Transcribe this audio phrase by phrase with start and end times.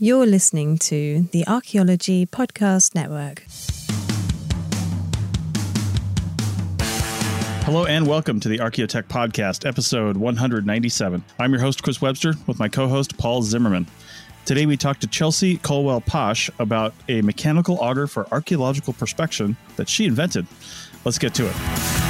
[0.00, 3.42] You're listening to the Archaeology Podcast Network.
[7.64, 11.24] Hello and welcome to the Archaeotech Podcast, episode 197.
[11.40, 13.88] I'm your host, Chris Webster, with my co host, Paul Zimmerman.
[14.44, 19.88] Today we talk to Chelsea Colwell Pasch about a mechanical auger for archaeological prospection that
[19.88, 20.46] she invented.
[21.04, 22.07] Let's get to it.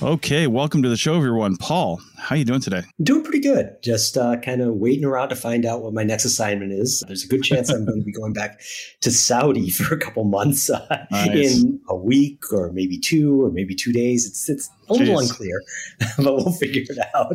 [0.00, 1.56] Okay, welcome to the show, everyone.
[1.56, 2.82] Paul, how are you doing today?
[3.02, 3.76] Doing pretty good.
[3.82, 7.02] Just uh, kind of waiting around to find out what my next assignment is.
[7.08, 8.60] There's a good chance I'm going to be going back
[9.00, 11.62] to Saudi for a couple months uh, nice.
[11.62, 14.24] in a week or maybe two or maybe two days.
[14.24, 14.98] It's it's a Jeez.
[15.00, 15.62] little unclear,
[16.16, 17.34] but we'll figure it out.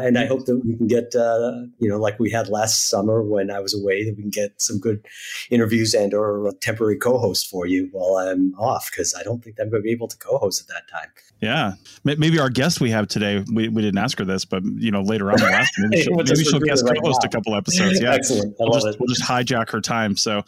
[0.00, 3.22] And I hope that we can get, uh, you know, like we had last summer
[3.22, 5.04] when I was away, that we can get some good
[5.50, 9.56] interviews and or a temporary co-host for you while I'm off because I don't think
[9.60, 11.10] I'm going to be able to co-host at that time.
[11.44, 11.72] Yeah,
[12.04, 15.02] maybe our guest we have today, we, we didn't ask her this, but you know,
[15.02, 15.38] later on,
[15.78, 17.28] maybe she'll, maybe she'll guest right co-host now.
[17.28, 18.00] a couple episodes.
[18.00, 18.54] Yeah, excellent.
[18.58, 20.16] we'll just, we'll just hijack her time.
[20.16, 20.42] So,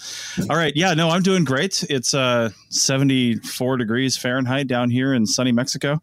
[0.50, 1.84] all right, yeah, no, I'm doing great.
[1.88, 6.00] It's uh 74 degrees Fahrenheit down here in sunny Mexico,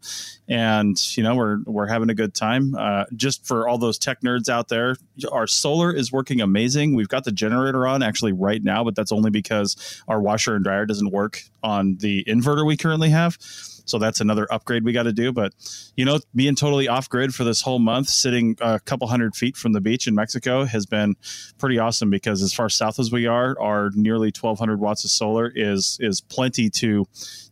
[0.48, 2.74] and you know we're we're having a good time.
[2.74, 4.96] Uh, just for all those tech nerds out there,
[5.32, 6.94] our solar is working amazing.
[6.94, 10.64] We've got the generator on actually right now, but that's only because our washer and
[10.64, 13.38] dryer doesn't work on the inverter we currently have.
[13.86, 15.32] So that's another upgrade we got to do.
[15.32, 15.52] But
[15.96, 19.56] you know, being totally off grid for this whole month, sitting a couple hundred feet
[19.56, 21.16] from the beach in Mexico, has been
[21.58, 25.50] pretty awesome because as far south as we are, our nearly 1,200 watts of solar
[25.54, 27.06] is is plenty to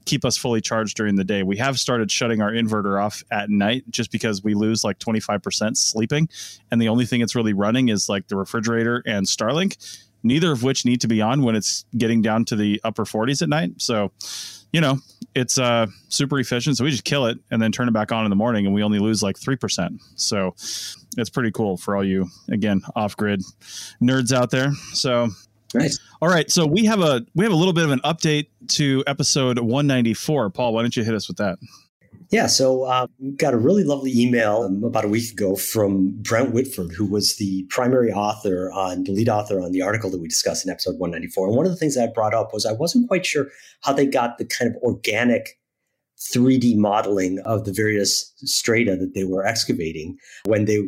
[0.04, 1.42] keep us fully charged during the day.
[1.42, 5.76] We have started shutting our inverter off at night just because we lose like 25%
[5.76, 6.28] sleeping.
[6.70, 10.62] And the only thing it's really running is like the refrigerator and Starlink, neither of
[10.62, 13.72] which need to be on when it's getting down to the upper 40s at night.
[13.78, 14.12] So
[14.72, 14.98] you know,
[15.34, 16.78] it's uh, super efficient.
[16.78, 18.74] So we just kill it and then turn it back on in the morning, and
[18.74, 20.00] we only lose like three percent.
[20.16, 20.54] So
[21.16, 23.42] it's pretty cool for all you again off grid
[24.02, 24.72] nerds out there.
[24.94, 25.28] So
[25.74, 25.98] nice.
[26.20, 29.04] All right, so we have a we have a little bit of an update to
[29.06, 30.50] episode 194.
[30.50, 31.58] Paul, why don't you hit us with that?
[32.32, 36.54] Yeah, so uh, got a really lovely email um, about a week ago from Brent
[36.54, 40.28] Whitford, who was the primary author on the lead author on the article that we
[40.28, 41.48] discussed in episode 194.
[41.48, 43.48] And one of the things that I brought up was I wasn't quite sure
[43.82, 45.58] how they got the kind of organic
[46.18, 50.16] 3D modeling of the various strata that they were excavating
[50.46, 50.78] when they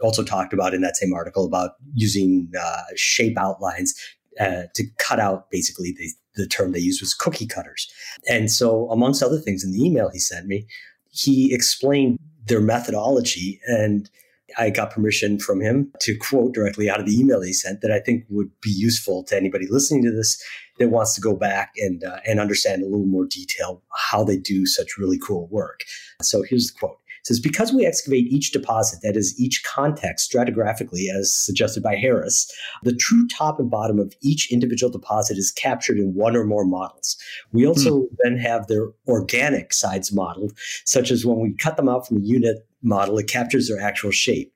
[0.00, 3.92] also talked about in that same article about using uh, shape outlines
[4.40, 6.10] uh, to cut out basically the,
[6.42, 7.92] the term they used was cookie cutters.
[8.26, 10.66] And so, amongst other things in the email he sent me,
[11.14, 14.10] he explained their methodology and
[14.58, 17.90] I got permission from him to quote directly out of the email he sent that
[17.90, 20.42] I think would be useful to anybody listening to this
[20.78, 24.36] that wants to go back and uh, and understand a little more detail how they
[24.36, 25.80] do such really cool work.
[26.20, 31.10] So here's the quote says because we excavate each deposit, that is each context stratigraphically
[31.12, 32.50] as suggested by Harris,
[32.82, 36.64] the true top and bottom of each individual deposit is captured in one or more
[36.64, 37.16] models.
[37.52, 38.14] We also hmm.
[38.22, 40.52] then have their organic sides modeled,
[40.84, 44.10] such as when we cut them out from a unit model, it captures their actual
[44.10, 44.52] shape.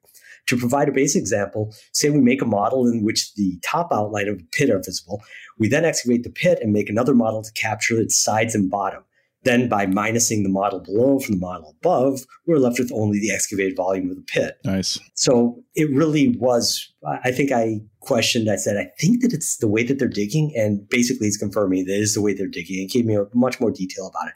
[0.47, 4.29] To provide a basic example, say we make a model in which the top outline
[4.29, 5.23] of a pit are visible.
[5.59, 9.05] We then excavate the pit and make another model to capture its sides and bottom.
[9.49, 13.31] Then, by minusing the model below from the model above, we're left with only the
[13.31, 14.59] excavated volume of the pit.
[14.63, 14.99] Nice.
[15.15, 16.93] So it really was.
[17.25, 18.51] I think I questioned.
[18.51, 21.87] I said, I think that it's the way that they're digging, and basically, it's confirming
[21.87, 22.83] that it is the way they're digging.
[22.83, 24.35] It gave me much more detail about it.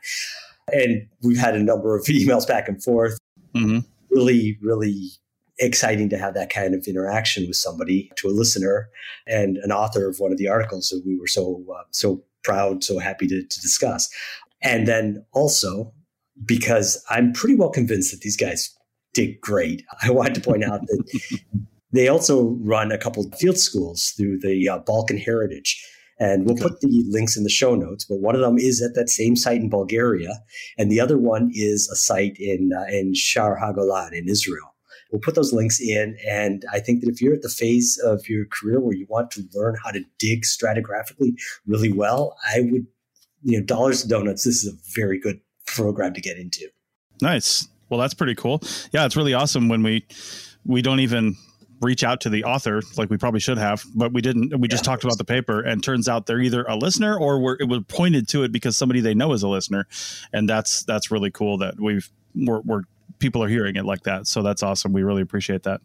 [0.75, 3.19] And we've had a number of emails back and forth.
[3.55, 3.81] Mm-hmm.
[4.09, 5.11] Really, really
[5.59, 8.89] exciting to have that kind of interaction with somebody, to a listener,
[9.27, 12.83] and an author of one of the articles that we were so uh, so proud,
[12.83, 14.09] so happy to, to discuss.
[14.63, 15.93] And then also,
[16.45, 18.75] because I'm pretty well convinced that these guys
[19.15, 21.41] did great, I wanted to point out that
[21.93, 25.85] they also run a couple field schools through the uh, Balkan Heritage.
[26.19, 26.63] And we'll okay.
[26.69, 29.35] put the links in the show notes, but one of them is at that same
[29.35, 30.41] site in Bulgaria,
[30.79, 34.73] and the other one is a site in uh, in Shar HaGolan in Israel.
[35.11, 38.29] We'll put those links in, and I think that if you're at the phase of
[38.29, 41.35] your career where you want to learn how to dig stratigraphically
[41.67, 42.87] really well, I would
[43.43, 46.69] you know, dollars to donuts, this is a very good program to get into.
[47.21, 47.69] Nice.
[47.89, 48.63] Well, that's pretty cool.
[48.93, 50.07] Yeah, it's really awesome when we
[50.65, 51.37] we don't even
[51.83, 54.59] reach out to the author like we probably should have, but we didn't.
[54.59, 57.57] We just talked about the paper, and turns out they're either a listener or we're,
[57.61, 59.87] it was pointed to it because somebody they know is a listener,
[60.33, 62.83] and that's that's really cool that we've we're, we're
[63.19, 64.27] people are hearing it like that.
[64.27, 64.93] So that's awesome.
[64.93, 65.81] We really appreciate that.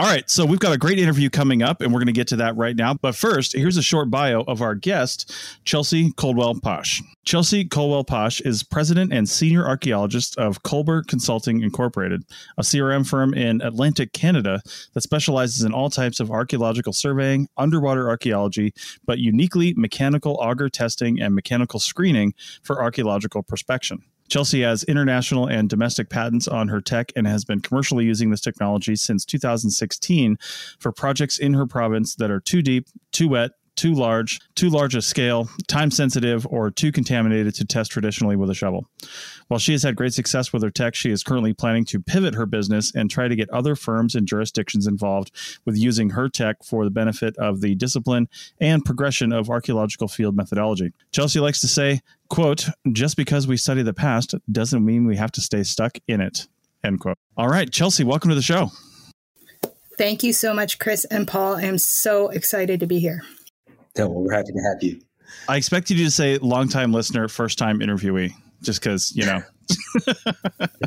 [0.00, 2.26] All right, so we've got a great interview coming up, and we're going to get
[2.28, 2.94] to that right now.
[2.94, 5.30] But first, here's a short bio of our guest,
[5.66, 7.02] Chelsea Colwell Pasch.
[7.26, 12.22] Chelsea Colwell Pasch is president and senior archaeologist of Colbert Consulting Incorporated,
[12.56, 14.62] a CRM firm in Atlantic Canada
[14.94, 18.72] that specializes in all types of archaeological surveying, underwater archaeology,
[19.04, 22.32] but uniquely mechanical auger testing and mechanical screening
[22.62, 23.98] for archaeological prospection.
[24.30, 28.40] Chelsea has international and domestic patents on her tech and has been commercially using this
[28.40, 30.38] technology since 2016
[30.78, 34.94] for projects in her province that are too deep, too wet, too large, too large
[34.94, 38.86] a scale, time sensitive, or too contaminated to test traditionally with a shovel.
[39.48, 42.34] While she has had great success with her tech, she is currently planning to pivot
[42.34, 45.32] her business and try to get other firms and jurisdictions involved
[45.64, 48.28] with using her tech for the benefit of the discipline
[48.60, 50.92] and progression of archaeological field methodology.
[51.12, 55.32] Chelsea likes to say, quote, just because we study the past doesn't mean we have
[55.32, 56.46] to stay stuck in it,
[56.84, 57.18] end quote.
[57.36, 58.70] All right, Chelsea, welcome to the show.
[59.96, 61.56] Thank you so much, Chris and Paul.
[61.56, 63.22] I'm so excited to be here.
[63.96, 65.00] No, well, we're happy to have you.
[65.48, 68.32] I expected you to say longtime listener, first time interviewee,
[68.62, 69.42] just because, you know.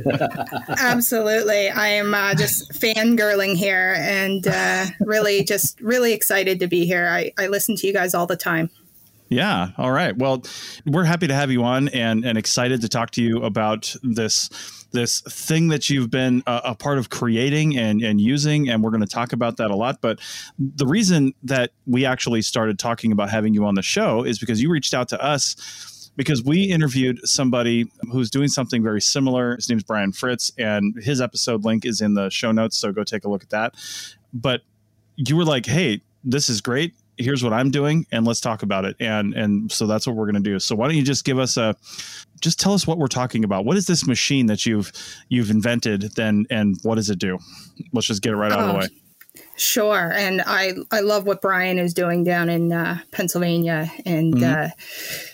[0.77, 1.69] Absolutely.
[1.69, 7.07] I am uh, just fangirling here and uh, really just really excited to be here.
[7.07, 8.69] I, I listen to you guys all the time.
[9.29, 9.69] Yeah.
[9.77, 10.15] All right.
[10.15, 10.43] Well,
[10.85, 14.82] we're happy to have you on and, and excited to talk to you about this
[14.93, 18.69] this thing that you've been a, a part of creating and, and using.
[18.69, 19.99] And we're going to talk about that a lot.
[20.01, 20.19] But
[20.57, 24.61] the reason that we actually started talking about having you on the show is because
[24.61, 29.55] you reached out to us because we interviewed somebody who's doing something very similar.
[29.55, 32.77] His name's Brian Fritz, and his episode link is in the show notes.
[32.77, 33.75] So go take a look at that.
[34.31, 34.61] But
[35.15, 38.85] you were like, hey, this is great here's what I'm doing and let's talk about
[38.85, 38.95] it.
[38.99, 40.59] And and so that's what we're going to do.
[40.59, 41.75] So why don't you just give us a
[42.41, 43.65] just tell us what we're talking about.
[43.65, 44.91] What is this machine that you've
[45.29, 47.39] you've invented then and what does it do?
[47.91, 48.87] Let's just get it right out of the oh, way.
[49.55, 50.11] Sure.
[50.13, 54.65] And I I love what Brian is doing down in uh, Pennsylvania and mm-hmm.
[54.65, 54.69] uh,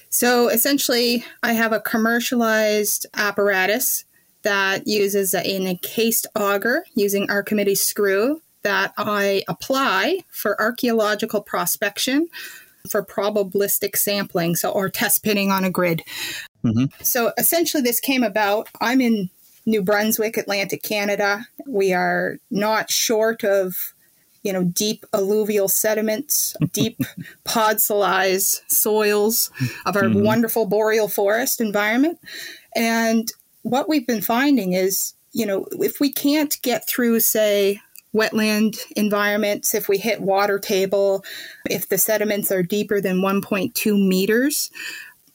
[0.09, 4.05] so essentially I have a commercialized apparatus
[4.43, 12.27] that uses an encased auger using Archimedes screw that I apply for archaeological prospection
[12.89, 16.03] for probabilistic sampling, so or test pitting on a grid.
[16.63, 16.85] Mm-hmm.
[17.01, 18.67] So essentially, this came about.
[18.81, 19.29] I'm in
[19.65, 21.47] New Brunswick, Atlantic Canada.
[21.67, 23.93] We are not short of
[24.43, 26.99] you know deep alluvial sediments, deep
[27.45, 29.51] podzolized soils
[29.85, 30.23] of our mm-hmm.
[30.23, 32.19] wonderful boreal forest environment,
[32.75, 33.31] and
[33.63, 37.79] what we've been finding is you know if we can't get through say
[38.15, 41.23] wetland environments, if we hit water table,
[41.69, 44.71] if the sediments are deeper than 1.2 meters,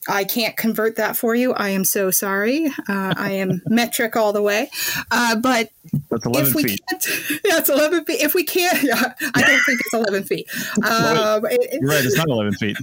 [0.09, 1.53] I can't convert that for you.
[1.55, 2.67] I am so sorry.
[2.89, 4.71] Uh, I am metric all the way.
[5.11, 5.71] Uh, but
[6.11, 6.81] that's 11 if we feet.
[6.89, 7.06] Can't,
[7.45, 8.21] yeah, it's 11 feet.
[8.21, 8.95] If we can't, yeah,
[9.35, 10.49] I don't think it's 11 feet.
[10.85, 12.05] Um, it, You're right.
[12.05, 12.77] It's not 11 feet.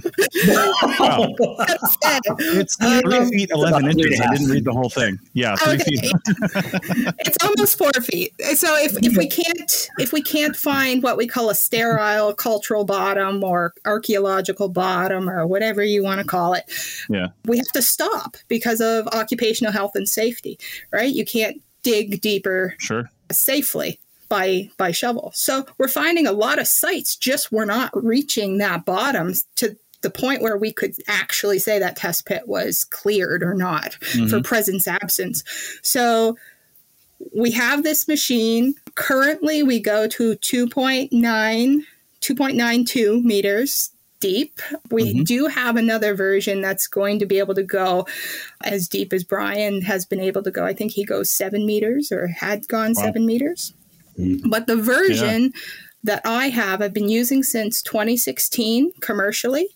[0.98, 1.34] wow.
[2.38, 4.20] It's three um, feet 11 inches.
[4.20, 5.18] I didn't read the whole thing.
[5.34, 5.84] Yeah, three okay.
[5.84, 6.12] feet.
[7.20, 8.34] it's almost four feet.
[8.54, 12.84] So if, if we can't if we can't find what we call a sterile cultural
[12.84, 16.64] bottom or archaeological bottom or whatever you want to call it,
[17.12, 17.28] yeah.
[17.46, 20.58] we have to stop because of occupational health and safety,
[20.92, 21.12] right?
[21.12, 23.10] You can't dig deeper sure.
[23.30, 25.32] safely by by shovel.
[25.34, 30.10] So we're finding a lot of sites just were not reaching that bottom to the
[30.10, 34.26] point where we could actually say that test pit was cleared or not mm-hmm.
[34.26, 35.44] for presence absence.
[35.82, 36.36] So
[37.36, 38.74] we have this machine.
[38.94, 41.82] Currently we go to 2.9
[42.22, 43.90] 2.92 meters
[44.22, 44.60] deep.
[44.90, 45.24] We mm-hmm.
[45.24, 48.06] do have another version that's going to be able to go
[48.62, 50.64] as deep as Brian has been able to go.
[50.64, 53.02] I think he goes seven meters or had gone wow.
[53.02, 53.74] seven meters.
[54.18, 54.48] Mm-hmm.
[54.48, 55.60] But the version yeah.
[56.04, 59.68] that I have, I've been using since 2016 commercially.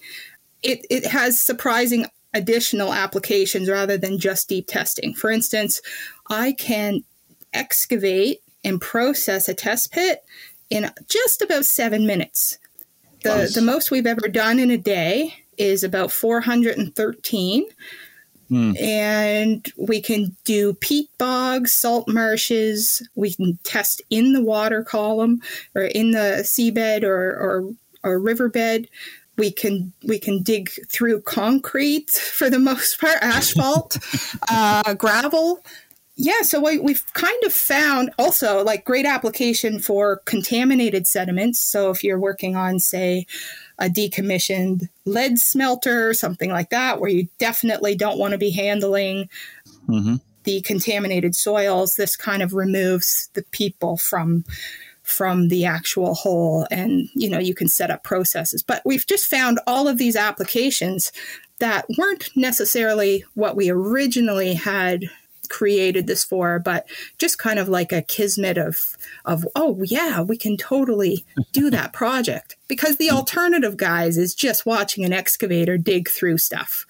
[0.63, 5.13] It, it has surprising additional applications rather than just deep testing.
[5.13, 5.81] For instance,
[6.31, 7.03] I can
[7.53, 10.25] excavate and process a test pit
[10.71, 12.59] in just about seven minutes.
[13.27, 13.55] The, nice.
[13.55, 17.67] the most we've ever done in a day is about 413.
[18.51, 18.81] Mm.
[18.81, 23.07] And we can do peat bogs, salt marshes.
[23.17, 25.41] We can test in the water column
[25.75, 27.71] or in the seabed or, or,
[28.05, 28.89] or riverbed.
[29.37, 33.99] We can we can dig through concrete for the most part, asphalt,
[34.51, 35.63] uh, gravel.
[36.17, 41.59] Yeah, so we, we've kind of found also like great application for contaminated sediments.
[41.59, 43.27] So if you're working on, say,
[43.79, 49.29] a decommissioned lead smelter, something like that, where you definitely don't want to be handling
[49.87, 50.17] mm-hmm.
[50.45, 54.45] the contaminated soils, this kind of removes the people from
[55.03, 59.31] from the actual hole and you know you can set up processes but we've just
[59.31, 61.13] found all of these applications
[61.61, 65.09] that weren't necessarily what we originally had
[65.47, 66.87] created this for, but
[67.19, 71.93] just kind of like a kismet of of oh yeah, we can totally do that
[71.93, 76.87] project because the alternative guys is just watching an excavator dig through stuff.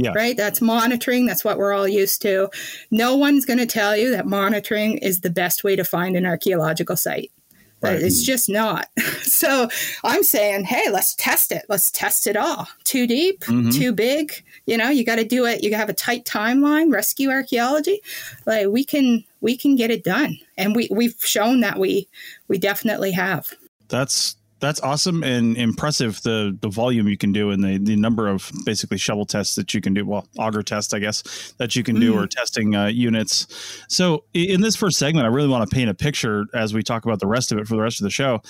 [0.00, 0.12] Yeah.
[0.14, 0.36] Right?
[0.36, 1.26] That's monitoring.
[1.26, 2.50] That's what we're all used to.
[2.88, 6.24] No one's going to tell you that monitoring is the best way to find an
[6.24, 7.32] archaeological site.
[7.80, 8.02] Right.
[8.02, 8.88] It's just not.
[9.28, 9.68] So
[10.02, 11.64] I'm saying, hey, let's test it.
[11.68, 12.66] Let's test it all.
[12.82, 13.70] Too deep, mm-hmm.
[13.70, 14.32] too big.
[14.66, 15.62] You know, you got to do it.
[15.62, 16.92] You have a tight timeline.
[16.92, 18.00] Rescue archaeology,
[18.46, 22.08] like we can we can get it done, and we we've shown that we
[22.48, 23.52] we definitely have.
[23.88, 28.28] That's that's awesome and impressive the the volume you can do and the the number
[28.28, 31.82] of basically shovel tests that you can do well auger tests i guess that you
[31.82, 32.00] can mm.
[32.00, 33.46] do or testing uh, units
[33.88, 37.04] so in this first segment i really want to paint a picture as we talk
[37.04, 38.40] about the rest of it for the rest of the show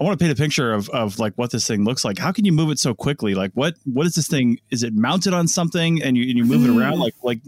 [0.00, 2.18] I want to paint a picture of, of like what this thing looks like.
[2.18, 3.34] How can you move it so quickly?
[3.34, 4.58] Like what what is this thing?
[4.70, 6.94] Is it mounted on something and you and you move it around?
[6.94, 7.00] Hmm.
[7.00, 7.40] Like like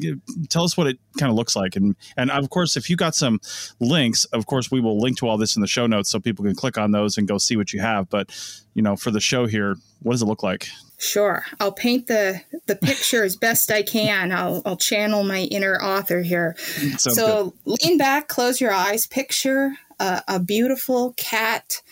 [0.48, 1.74] tell us what it kind of looks like.
[1.74, 3.40] And and of course, if you got some
[3.80, 6.44] links, of course we will link to all this in the show notes so people
[6.44, 8.08] can click on those and go see what you have.
[8.08, 8.30] But
[8.74, 10.68] you know, for the show here, what does it look like?
[10.98, 14.30] Sure, I'll paint the the picture as best I can.
[14.30, 16.54] I'll I'll channel my inner author here.
[16.58, 17.78] Sounds so good.
[17.82, 21.82] lean back, close your eyes, picture a, a beautiful cat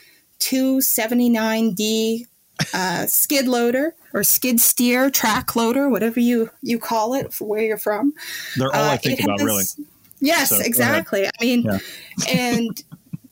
[0.45, 2.27] 279D
[2.75, 7.63] uh, skid loader or skid steer track loader, whatever you you call it for where
[7.63, 8.13] you're from.
[8.57, 9.65] They're all uh, I think about, has, really.
[10.21, 11.27] Yes, so, exactly.
[11.27, 11.79] I mean, yeah.
[12.29, 12.85] and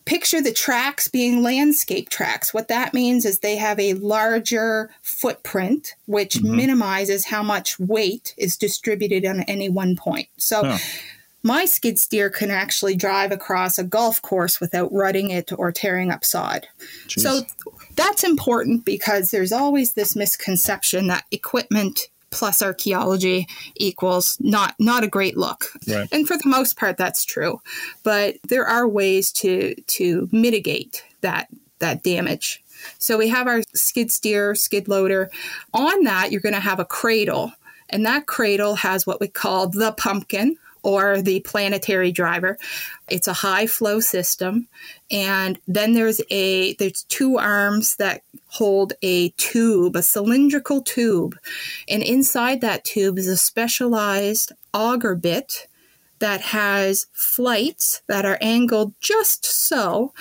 [0.04, 2.52] picture the tracks being landscape tracks.
[2.52, 6.57] What that means is they have a larger footprint, which mm-hmm.
[6.57, 10.28] minimizes how much weight is distributed on any one point.
[10.38, 10.62] So.
[10.64, 10.78] Oh
[11.43, 16.11] my skid steer can actually drive across a golf course without rutting it or tearing
[16.11, 16.69] up sod.
[17.07, 17.23] Jeez.
[17.23, 17.43] So
[17.97, 23.47] that's important because there's always this misconception that equipment plus archaeology
[23.77, 25.67] equals not not a great look.
[25.87, 26.09] Right.
[26.13, 27.61] And for the most part that's true.
[28.03, 31.49] But there are ways to to mitigate that
[31.81, 32.63] that damage.
[32.99, 35.31] So we have our skid steer, skid loader.
[35.75, 37.53] On that you're going to have a cradle
[37.91, 42.59] and that cradle has what we call the pumpkin or the planetary driver.
[43.09, 44.69] It's a high flow system.
[45.11, 51.39] And then there's a there's two arms that hold a tube, a cylindrical tube.
[51.89, 55.69] And inside that tube is a specialized auger bit
[56.19, 60.12] that has flights that are angled just so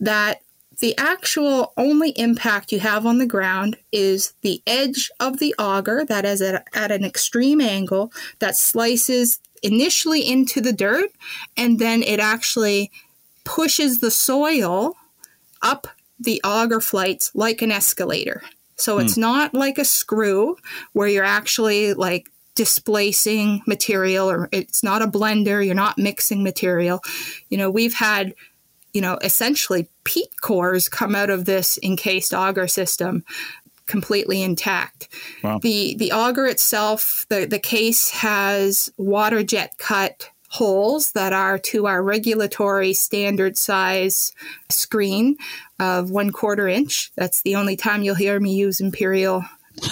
[0.00, 0.42] that
[0.80, 6.04] the actual only impact you have on the ground is the edge of the auger
[6.04, 11.10] that is at, at an extreme angle that slices initially into the dirt
[11.56, 12.90] and then it actually
[13.44, 14.94] pushes the soil
[15.62, 15.86] up
[16.18, 18.42] the auger flights like an escalator.
[18.76, 19.22] So it's mm.
[19.22, 20.56] not like a screw
[20.92, 27.02] where you're actually like displacing material or it's not a blender, you're not mixing material.
[27.48, 28.34] You know, we've had
[28.96, 33.26] you know, essentially peat cores come out of this encased auger system
[33.86, 35.08] completely intact.
[35.42, 35.58] Wow.
[35.60, 41.86] The the auger itself, the, the case has water jet cut holes that are to
[41.86, 44.32] our regulatory standard size
[44.70, 45.36] screen
[45.80, 47.12] of one quarter inch.
[47.16, 49.44] That's the only time you'll hear me use imperial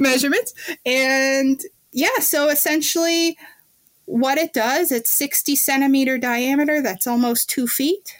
[0.00, 0.52] measurements.
[0.84, 1.60] And
[1.92, 3.38] yeah, so essentially
[4.04, 8.19] what it does, it's 60 centimeter diameter, that's almost two feet.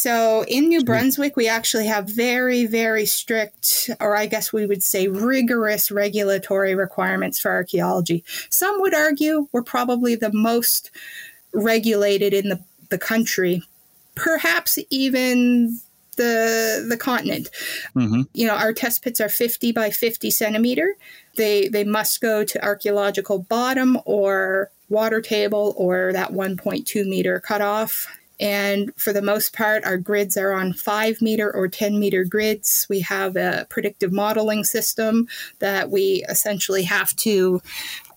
[0.00, 4.82] So in New Brunswick, we actually have very, very strict, or I guess we would
[4.82, 8.24] say rigorous regulatory requirements for archaeology.
[8.48, 10.90] Some would argue we're probably the most
[11.52, 13.62] regulated in the, the country,
[14.14, 15.78] perhaps even
[16.16, 17.50] the the continent.
[17.94, 18.22] Mm-hmm.
[18.32, 20.94] You know, our test pits are 50 by 50 centimeter.
[21.36, 28.06] They they must go to archaeological bottom or water table or that 1.2 meter cutoff.
[28.40, 32.86] And for the most part, our grids are on five meter or 10 meter grids.
[32.88, 35.28] We have a predictive modeling system
[35.58, 37.60] that we essentially have to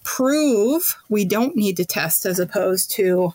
[0.03, 3.33] prove we don't need to test as opposed to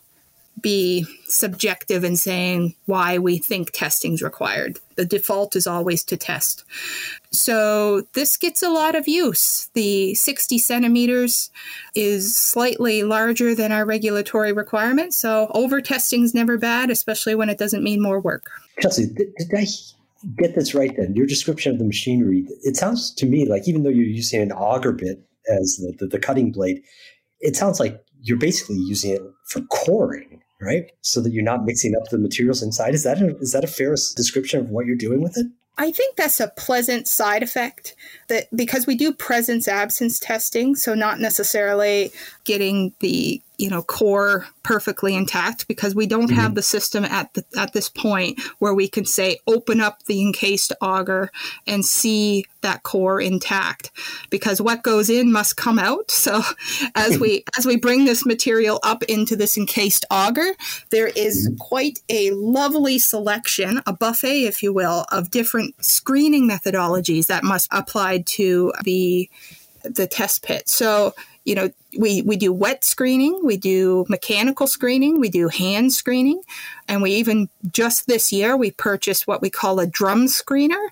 [0.61, 4.79] be subjective in saying why we think testing is required.
[4.97, 6.65] The default is always to test.
[7.31, 9.71] So this gets a lot of use.
[9.75, 11.51] The 60 centimeters
[11.95, 15.15] is slightly larger than our regulatory requirement.
[15.15, 18.51] So over testing is never bad, especially when it doesn't mean more work.
[18.81, 19.67] Chelsea, did, did I
[20.37, 21.15] get this right then?
[21.15, 24.53] Your description of the machinery, it sounds to me like even though you're using an
[24.53, 26.83] auger bit as the, the, the cutting blade,
[27.41, 30.91] it sounds like you're basically using it for coring, right?
[31.03, 32.95] So that you're not mixing up the materials inside.
[32.95, 35.47] Is that a, is that a fair description of what you're doing with it?
[35.81, 37.95] I think that's a pleasant side effect
[38.29, 42.11] that because we do presence absence testing, so not necessarily
[42.45, 46.41] getting the you know core perfectly intact because we don't mm-hmm.
[46.41, 50.23] have the system at the, at this point where we can say open up the
[50.23, 51.31] encased auger
[51.67, 53.91] and see that core intact
[54.31, 56.41] because what goes in must come out so
[56.95, 60.55] as we as we bring this material up into this encased auger
[60.91, 61.57] there is mm-hmm.
[61.57, 67.69] quite a lovely selection a buffet if you will of different screening methodologies that must
[67.73, 69.29] apply to the
[69.83, 71.13] the test pit so
[71.49, 76.43] you know, we, we do wet screening, we do mechanical screening, we do hand screening,
[76.87, 80.89] and we even just this year we purchased what we call a drum screener.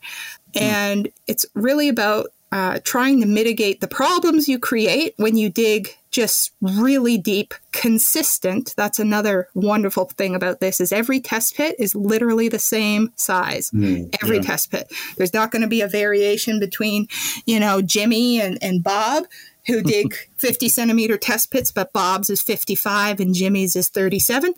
[0.54, 0.62] Mm.
[0.62, 5.94] And it's really about uh, trying to mitigate the problems you create when you dig
[6.10, 11.94] just really deep consistent that's another wonderful thing about this is every test pit is
[11.94, 14.42] literally the same size mm, every yeah.
[14.42, 17.06] test pit there's not going to be a variation between
[17.44, 19.24] you know jimmy and, and bob
[19.66, 24.54] who dig 50 centimeter test pits, but Bob's is 55 and Jimmy's is 37.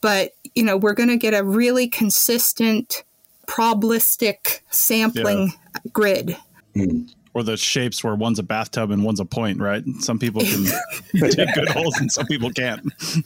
[0.00, 3.04] But, you know, we're going to get a really consistent
[3.46, 5.80] probabilistic sampling yeah.
[5.92, 6.36] grid.
[6.76, 9.84] Mm or the shapes where one's a bathtub and one's a point, right?
[10.00, 10.64] Some people can
[11.12, 12.82] dig good holes and some people can't.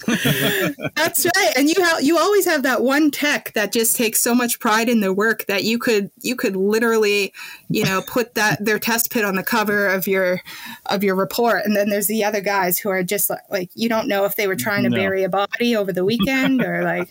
[0.97, 1.53] That's right.
[1.57, 4.89] And you have you always have that one tech that just takes so much pride
[4.89, 7.33] in their work that you could you could literally,
[7.69, 10.41] you know, put that their test pit on the cover of your
[10.87, 11.65] of your report.
[11.65, 14.37] And then there's the other guys who are just like, like you don't know if
[14.37, 14.97] they were trying to no.
[14.97, 17.09] bury a body over the weekend or like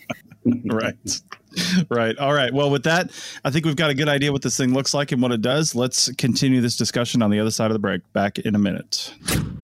[0.66, 1.22] right.
[1.90, 2.18] right.
[2.18, 2.54] All right.
[2.54, 3.12] Well, with that,
[3.44, 5.42] I think we've got a good idea what this thing looks like and what it
[5.42, 5.76] does.
[5.76, 8.02] Let's continue this discussion on the other side of the break.
[8.14, 9.14] Back in a minute.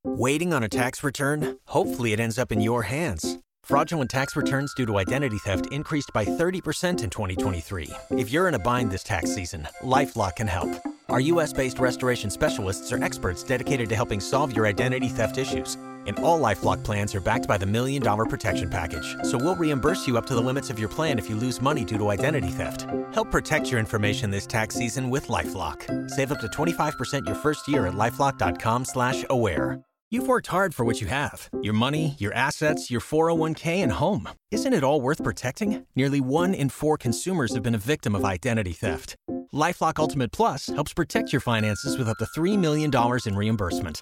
[0.03, 1.57] Waiting on a tax return?
[1.65, 3.37] Hopefully, it ends up in your hands.
[3.63, 7.89] Fraudulent tax returns due to identity theft increased by 30% in 2023.
[8.11, 10.69] If you're in a bind this tax season, LifeLock can help.
[11.09, 11.53] Our U.S.
[11.53, 16.39] based restoration specialists are experts dedicated to helping solve your identity theft issues and all
[16.39, 19.15] LifeLock plans are backed by the Million Dollar Protection Package.
[19.23, 21.83] So we'll reimburse you up to the limits of your plan if you lose money
[21.83, 22.87] due to identity theft.
[23.11, 26.09] Help protect your information this tax season with LifeLock.
[26.09, 29.79] Save up to 25% your first year at LifeLock.com slash aware.
[30.11, 31.49] You've worked hard for what you have.
[31.61, 34.27] Your money, your assets, your 401k, and home.
[34.49, 35.85] Isn't it all worth protecting?
[35.95, 39.15] Nearly one in four consumers have been a victim of identity theft.
[39.53, 42.91] LifeLock Ultimate Plus helps protect your finances with up to $3 million
[43.25, 44.01] in reimbursement.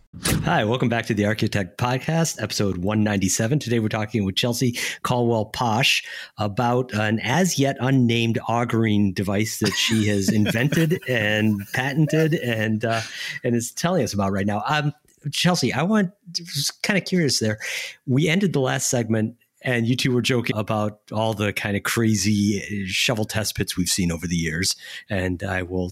[0.23, 3.59] Hi, welcome back to the Archaeotech Podcast, episode 197.
[3.59, 6.03] Today we're talking with Chelsea Colwell Pasch
[6.37, 13.01] about an as yet unnamed augering device that she has invented and patented and uh,
[13.43, 14.63] and is telling us about right now.
[14.67, 14.93] Um,
[15.31, 17.59] Chelsea, I want just kind of curious there.
[18.05, 21.83] We ended the last segment and you two were joking about all the kind of
[21.83, 24.75] crazy shovel test pits we've seen over the years.
[25.09, 25.91] And I will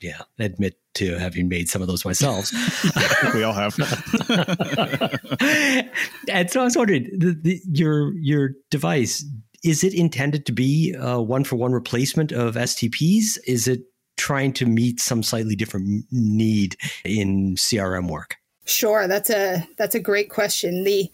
[0.00, 2.52] yeah, admit to having made some of those myself.
[3.34, 3.76] we all have.
[6.28, 9.24] and so I was wondering, the, the, your your device
[9.64, 13.38] is it intended to be a one for one replacement of STPs?
[13.46, 13.82] Is it
[14.16, 18.36] trying to meet some slightly different need in CRM work?
[18.64, 20.84] Sure, that's a that's a great question.
[20.84, 21.10] The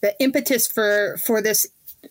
[0.00, 1.66] the impetus for for this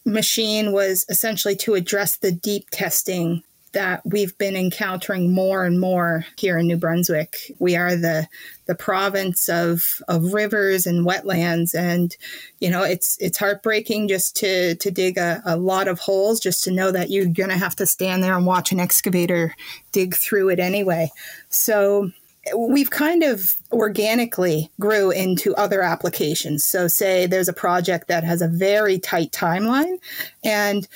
[0.05, 3.43] machine was essentially to address the deep testing
[3.77, 7.51] that we've been encountering more and more here in New Brunswick.
[7.59, 8.27] We are the
[8.65, 12.17] the province of of rivers and wetlands, and
[12.59, 16.63] you know it's it's heartbreaking just to to dig a, a lot of holes just
[16.63, 19.53] to know that you're going to have to stand there and watch an excavator
[19.91, 21.11] dig through it anyway.
[21.49, 22.09] So
[22.55, 26.63] we've kind of organically grew into other applications.
[26.63, 29.99] So, say there's a project that has a very tight timeline,
[30.43, 30.87] and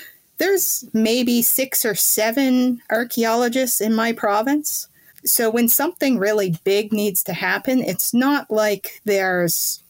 [0.42, 4.88] there's maybe six or seven archaeologists in my province.
[5.24, 9.84] So when something really big needs to happen, it's not like there's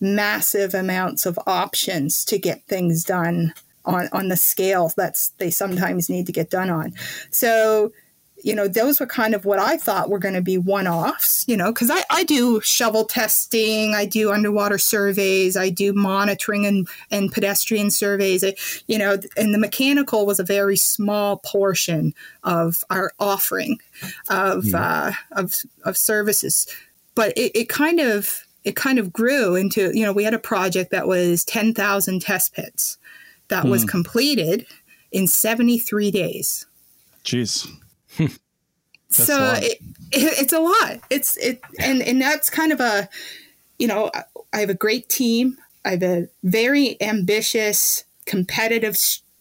[0.00, 3.52] massive amounts of options to get things done
[3.84, 6.94] on, on the scale that's they sometimes need to get done on.
[7.30, 7.92] So
[8.44, 11.46] you know, those were kind of what I thought were going to be one offs,
[11.48, 16.66] you know, because I, I do shovel testing, I do underwater surveys, I do monitoring
[16.66, 18.54] and, and pedestrian surveys, I,
[18.86, 23.78] you know, and the mechanical was a very small portion of our offering
[24.28, 24.78] of, yeah.
[24.78, 25.54] uh, of,
[25.84, 26.66] of services.
[27.14, 30.38] But it, it kind of, it kind of grew into, you know, we had a
[30.38, 32.98] project that was 10,000 test pits
[33.48, 33.70] that hmm.
[33.70, 34.66] was completed
[35.12, 36.66] in 73 days.
[37.24, 37.66] Jeez
[39.10, 39.78] so it,
[40.12, 40.98] it, it's a lot.
[41.10, 43.08] It's it and and that's kind of a
[43.78, 44.10] you know
[44.52, 45.58] I have a great team.
[45.84, 48.96] I have a very ambitious, competitive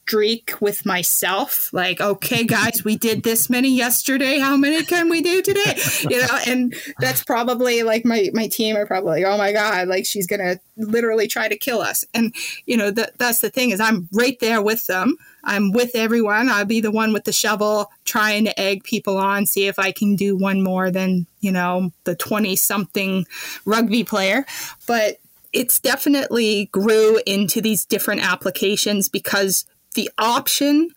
[0.05, 1.71] streak with myself.
[1.71, 4.37] Like, okay, guys, we did this many yesterday.
[4.37, 5.79] How many can we do today?
[6.09, 9.87] You know, and that's probably like my my team are probably like, oh my god,
[9.87, 12.03] like she's gonna literally try to kill us.
[12.13, 12.35] And
[12.65, 15.15] you know, that that's the thing is I'm right there with them.
[15.43, 16.49] I'm with everyone.
[16.49, 19.91] I'll be the one with the shovel trying to egg people on, see if I
[19.91, 23.25] can do one more than, you know, the 20 something
[23.65, 24.45] rugby player.
[24.87, 25.17] But
[25.51, 30.89] it's definitely grew into these different applications because the option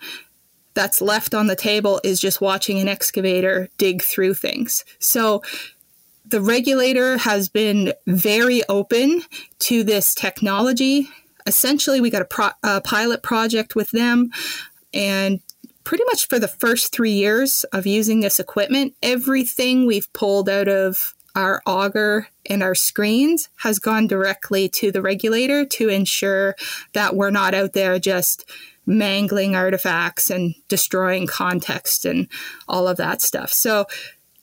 [0.75, 4.85] that's left on the table is just watching an excavator dig through things.
[4.99, 5.43] So
[6.27, 9.23] the regulator has been very open
[9.61, 11.09] to this technology
[11.47, 14.31] essentially we got a, pro- a pilot project with them
[14.93, 15.41] and
[15.85, 20.69] pretty much for the first three years of using this equipment everything we've pulled out
[20.69, 26.57] of our auger and our screens has gone directly to the regulator to ensure
[26.95, 28.51] that we're not out there just
[28.87, 32.29] mangling artifacts and destroying context and
[32.69, 33.53] all of that stuff.
[33.53, 33.87] So,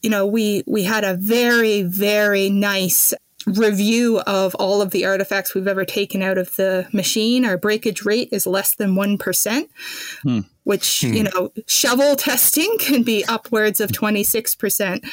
[0.02, 3.14] you know, we we had a very very nice
[3.46, 8.04] review of all of the artifacts we've ever taken out of the machine, our breakage
[8.06, 9.70] rate is less than 1%,
[10.22, 10.40] hmm.
[10.64, 11.14] which, hmm.
[11.14, 15.06] you know, shovel testing can be upwards of 26%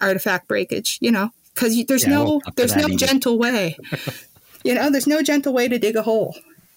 [0.00, 3.76] artifact breakage, you know, because there's yeah, no there's no gentle way.
[4.64, 6.36] you know, there's no gentle way to dig a hole,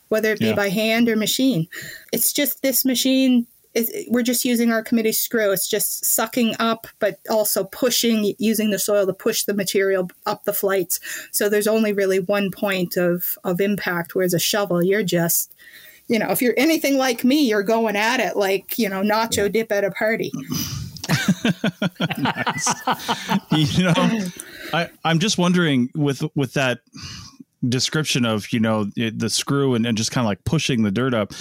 [0.10, 0.56] whether it be yeah.
[0.56, 1.68] by hand or machine.
[2.12, 3.48] It's just this machine
[4.10, 5.52] we're just using Archimedes screw.
[5.52, 10.44] It's just sucking up, but also pushing, using the soil to push the material up
[10.44, 11.00] the flights.
[11.32, 15.54] So there's only really one point of, of impact, whereas a shovel, you're just,
[16.08, 19.44] you know, if you're anything like me, you're going at it like, you know, nacho
[19.44, 19.48] yeah.
[19.50, 20.32] dip at a party.
[23.52, 23.94] you know,
[24.74, 26.80] I, I'm just wondering with with that
[27.68, 31.14] description of you know the screw and, and just kind of like pushing the dirt
[31.14, 31.34] up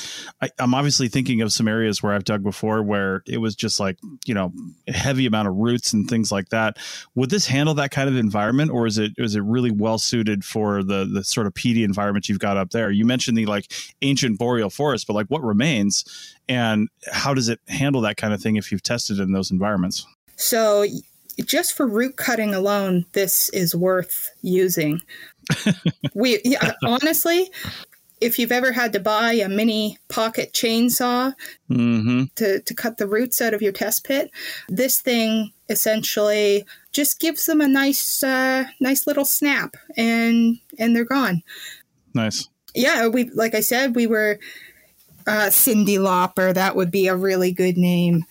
[0.42, 3.78] I, i'm obviously thinking of some areas where i've dug before where it was just
[3.78, 4.52] like you know
[4.86, 6.78] a heavy amount of roots and things like that.
[7.14, 10.44] Would this handle that kind of environment or is it is it really well suited
[10.44, 12.90] for the the sort of peaty environment you've got up there?
[12.90, 17.60] You mentioned the like ancient boreal forest but like what remains and how does it
[17.68, 20.06] handle that kind of thing if you've tested in those environments?
[20.36, 20.86] So
[21.44, 25.02] just for root cutting alone, this is worth using
[26.14, 27.50] we yeah, honestly,
[28.20, 31.32] if you've ever had to buy a mini pocket chainsaw
[31.70, 32.24] mm-hmm.
[32.36, 34.30] to, to cut the roots out of your test pit,
[34.68, 41.04] this thing essentially just gives them a nice uh, nice little snap and and they're
[41.04, 41.42] gone.
[42.14, 42.48] Nice.
[42.74, 44.38] Yeah, we like I said, we were
[45.26, 46.54] uh, Cyndi Lauper.
[46.54, 48.24] That would be a really good name.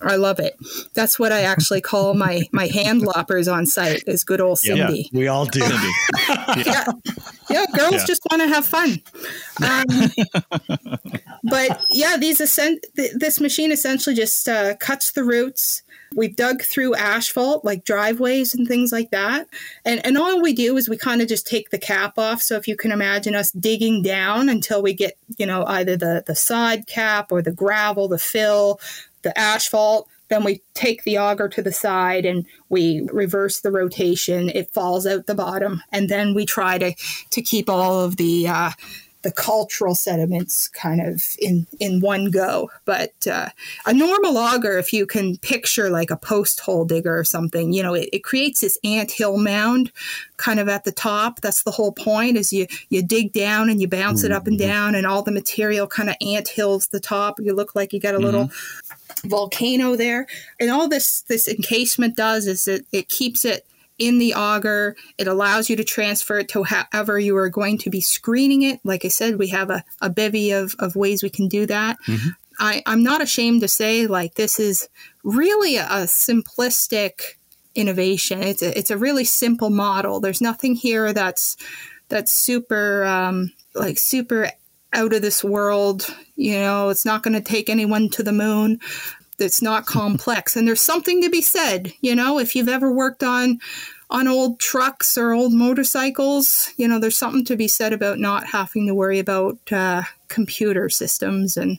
[0.00, 0.56] I love it.
[0.94, 4.02] That's what I actually call my my hand loppers on site.
[4.06, 5.08] Is good old Cindy.
[5.12, 5.60] Yeah, we all do.
[6.56, 6.84] yeah.
[7.50, 8.04] yeah, girls yeah.
[8.06, 9.00] just want to have fun.
[9.62, 10.78] Um,
[11.44, 15.82] but yeah, these this machine essentially just uh, cuts the roots.
[16.16, 19.46] We've dug through asphalt, like driveways and things like that.
[19.84, 22.42] And, and all we do is we kind of just take the cap off.
[22.42, 26.24] So if you can imagine us digging down until we get, you know, either the,
[26.26, 28.80] the side cap or the gravel, the fill,
[29.22, 30.08] the asphalt.
[30.28, 34.48] Then we take the auger to the side and we reverse the rotation.
[34.48, 36.94] It falls out the bottom, and then we try to
[37.30, 38.70] to keep all of the uh,
[39.22, 42.70] the cultural sediments kind of in in one go.
[42.84, 43.48] But uh,
[43.86, 47.82] a normal auger, if you can picture like a post hole digger or something, you
[47.82, 49.92] know, it, it creates this ant hill mound
[50.36, 51.40] kind of at the top.
[51.40, 54.32] That's the whole point is you you dig down and you bounce mm-hmm.
[54.32, 54.68] it up and mm-hmm.
[54.68, 57.38] down, and all the material kind of ant hills the top.
[57.40, 58.24] You look like you got a mm-hmm.
[58.24, 58.50] little
[59.24, 60.26] volcano there.
[60.58, 63.66] And all this this encasement does is it, it keeps it
[63.98, 64.96] in the auger.
[65.18, 68.80] It allows you to transfer it to however you are going to be screening it.
[68.82, 71.98] Like I said, we have a, a bevy of, of ways we can do that.
[72.08, 72.28] Mm-hmm.
[72.58, 74.88] I, I'm not ashamed to say like this is
[75.22, 77.36] really a, a simplistic
[77.74, 78.42] innovation.
[78.42, 80.20] It's a, it's a really simple model.
[80.20, 81.56] There's nothing here that's
[82.08, 84.50] that's super um, like super
[84.92, 86.06] out of this world.
[86.40, 88.80] You know, it's not going to take anyone to the moon.
[89.38, 91.92] It's not complex, and there's something to be said.
[92.00, 93.60] You know, if you've ever worked on
[94.08, 98.44] on old trucks or old motorcycles, you know, there's something to be said about not
[98.46, 101.78] having to worry about uh, computer systems and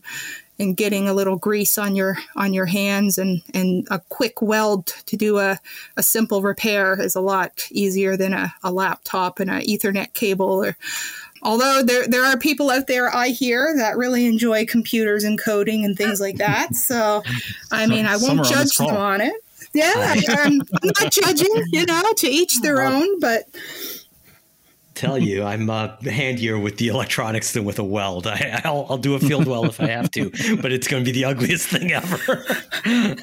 [0.60, 4.86] and getting a little grease on your on your hands and and a quick weld
[5.08, 5.58] to do a,
[5.98, 10.64] a simple repair is a lot easier than a, a laptop and an ethernet cable
[10.64, 10.78] or
[11.44, 15.86] although there there are people out there I hear that really enjoy computers and coding
[15.86, 16.76] and things like that.
[16.76, 17.24] So
[17.72, 19.34] I mean I won't judge them on it.
[19.74, 23.46] Yeah, I'm not judging, you know, to each their own, but
[25.02, 28.28] tell you, I'm uh, handier with the electronics than with a weld.
[28.28, 30.30] I, will I'll do a field weld if I have to,
[30.62, 32.46] but it's going to be the ugliest thing ever.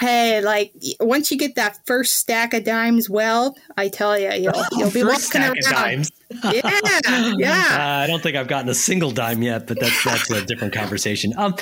[0.00, 4.64] hey, like once you get that first stack of dimes well, I tell you, you'll
[4.72, 6.08] you'll be first walking around.
[6.44, 6.80] yeah,
[7.36, 7.66] yeah.
[7.70, 10.72] Uh, I don't think I've gotten a single dime yet, but that's that's a different
[10.72, 11.32] conversation.
[11.36, 11.54] Um,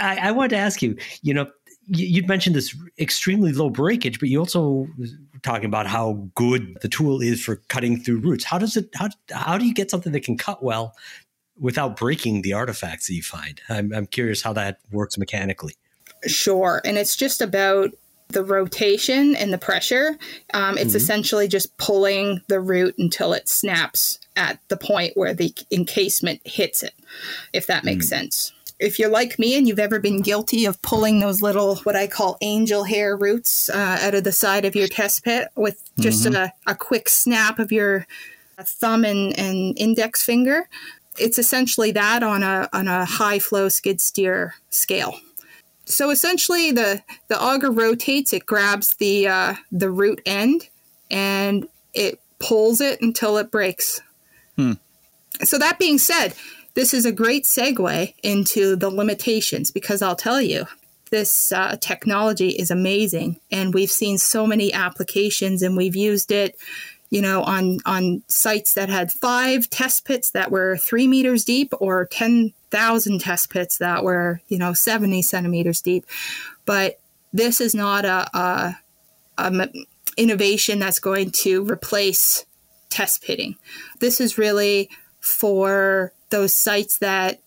[0.00, 1.46] I, I wanted to ask you, you know,
[1.88, 4.88] you'd mentioned this extremely low breakage, but you also
[5.42, 8.44] talking about how good the tool is for cutting through roots.
[8.44, 8.88] How does it?
[8.94, 10.94] How how do you get something that can cut well
[11.58, 13.60] without breaking the artifacts that you find?
[13.68, 15.74] I'm, I'm curious how that works mechanically.
[16.26, 17.90] Sure, and it's just about
[18.28, 20.16] the rotation and the pressure.
[20.52, 20.96] Um, it's mm-hmm.
[20.96, 26.82] essentially just pulling the root until it snaps at the point where the encasement hits
[26.82, 26.94] it,
[27.52, 28.16] if that makes mm-hmm.
[28.16, 31.94] sense if you're like me and you've ever been guilty of pulling those little what
[31.94, 35.80] I call angel hair roots uh, out of the side of your test pit with
[35.98, 36.34] just mm-hmm.
[36.34, 38.06] a, a quick snap of your
[38.60, 40.68] thumb and, and index finger,
[41.18, 45.18] it's essentially that on a on a high flow skid steer scale.
[45.86, 48.32] So essentially, the the auger rotates.
[48.32, 50.68] It grabs the uh, the root end
[51.10, 54.00] and it pulls it until it breaks.
[54.56, 54.72] Hmm.
[55.42, 56.34] So that being said,
[56.74, 60.66] this is a great segue into the limitations because I'll tell you,
[61.10, 66.56] this uh, technology is amazing and we've seen so many applications and we've used it
[67.10, 71.72] you know on on sites that had five test pits that were three meters deep
[71.78, 72.06] or
[72.74, 76.04] 10,000 test pits that were you know 70 centimeters deep
[76.66, 76.98] but
[77.32, 78.78] this is not a, a,
[79.38, 79.68] a
[80.16, 82.44] innovation that's going to replace
[82.90, 83.54] test pitting
[84.00, 87.40] this is really for those sites that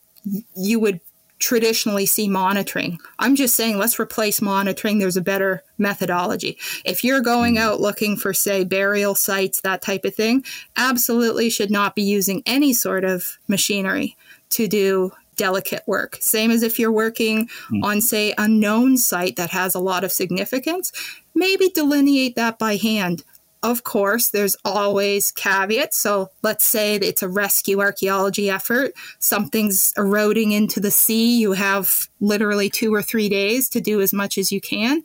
[0.56, 1.02] you would
[1.40, 2.98] traditionally see monitoring.
[3.20, 4.98] I'm just saying, let's replace monitoring.
[4.98, 6.58] There's a better methodology.
[6.84, 7.62] If you're going hmm.
[7.62, 10.44] out looking for, say, burial sites, that type of thing,
[10.76, 14.18] absolutely should not be using any sort of machinery
[14.52, 16.18] to do delicate work.
[16.20, 17.84] Same as if you're working mm.
[17.84, 20.92] on, say, a known site that has a lot of significance,
[21.36, 23.24] maybe delineate that by hand
[23.64, 25.98] of course, there's always caveats.
[25.98, 28.94] So let's say it's a rescue archaeology effort.
[29.20, 31.40] Something's eroding into the sea.
[31.40, 35.04] You have literally two or three days to do as much as you can.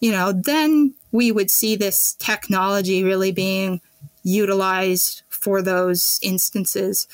[0.00, 3.80] You know, then we would see this technology really being
[4.22, 7.08] utilized for those instances.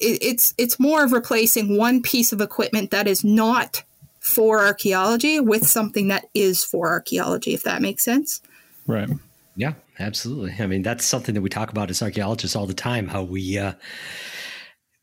[0.00, 3.82] It's it's more of replacing one piece of equipment that is not
[4.20, 8.42] for archaeology with something that is for archaeology, if that makes sense.
[8.86, 9.08] Right.
[9.54, 10.54] Yeah, absolutely.
[10.58, 13.08] I mean, that's something that we talk about as archaeologists all the time.
[13.08, 13.72] How we uh,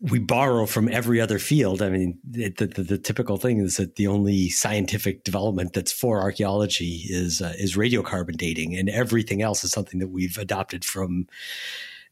[0.01, 1.81] we borrow from every other field.
[1.81, 6.21] I mean, the, the, the, typical thing is that the only scientific development that's for
[6.21, 11.27] archaeology is uh, is radiocarbon dating, and everything else is something that we've adopted from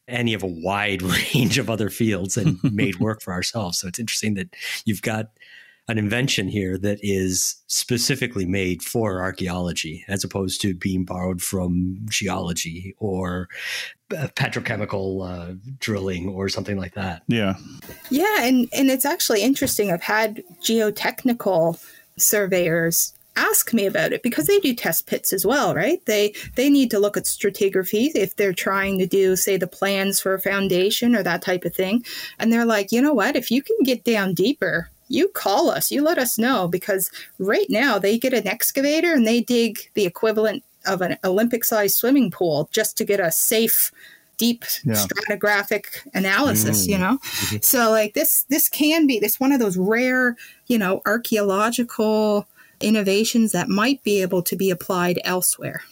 [0.08, 1.02] any of a wide
[1.34, 3.78] range of other fields and made work for ourselves.
[3.78, 5.30] So it's interesting that you've got
[5.88, 11.98] an invention here that is specifically made for archaeology as opposed to being borrowed from
[12.08, 13.48] geology or
[14.16, 17.22] uh, petrochemical uh, drilling or something like that.
[17.26, 17.56] Yeah.
[18.10, 19.90] Yeah, and and it's actually interesting.
[19.90, 21.82] I've had geotechnical
[22.16, 26.04] surveyors ask me about it because they do test pits as well, right?
[26.06, 30.20] They they need to look at stratigraphy if they're trying to do say the plans
[30.20, 32.04] for a foundation or that type of thing.
[32.38, 33.36] And they're like, "You know what?
[33.36, 37.66] If you can get down deeper you call us, you let us know because right
[37.68, 42.30] now they get an excavator and they dig the equivalent of an Olympic sized swimming
[42.30, 43.92] pool just to get a safe
[44.38, 44.94] deep yeah.
[44.94, 46.88] stratigraphic analysis mm.
[46.88, 47.56] you know mm-hmm.
[47.60, 52.46] so like this this can be this one of those rare you know archaeological
[52.82, 55.82] innovations that might be able to be applied elsewhere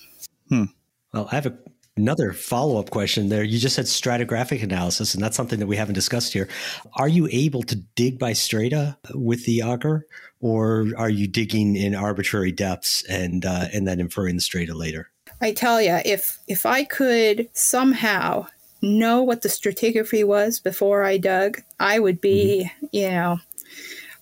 [0.48, 0.64] hmm.
[1.12, 1.56] well i have a
[2.00, 3.44] Another follow up question there.
[3.44, 6.48] You just said stratigraphic analysis, and that's something that we haven't discussed here.
[6.94, 10.06] Are you able to dig by strata with the auger,
[10.40, 15.10] or are you digging in arbitrary depths and uh, and then inferring the strata later?
[15.42, 18.46] I tell you, if if I could somehow
[18.80, 22.86] know what the stratigraphy was before I dug, I would be, mm-hmm.
[22.92, 23.40] you know,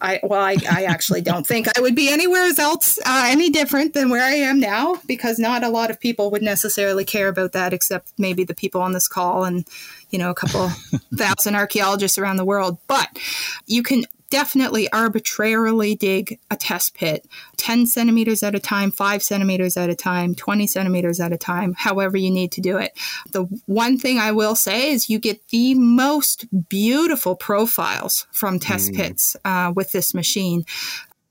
[0.01, 3.95] I well, I, I actually don't think I would be anywhere else uh, any different
[3.95, 7.53] than where I am now because not a lot of people would necessarily care about
[7.53, 9.67] that except maybe the people on this call and
[10.11, 10.69] you know a couple
[11.15, 12.79] thousand archaeologists around the world.
[12.87, 13.19] But
[13.67, 19.77] you can definitely arbitrarily dig a test pit 10 centimeters at a time, 5 centimeters
[19.77, 22.93] at a time, 20 centimeters at a time, however you need to do it.
[23.33, 28.93] The one thing I will say is you get the most beautiful profiles from test
[28.93, 28.97] mm.
[28.97, 30.65] pits uh, with this machine.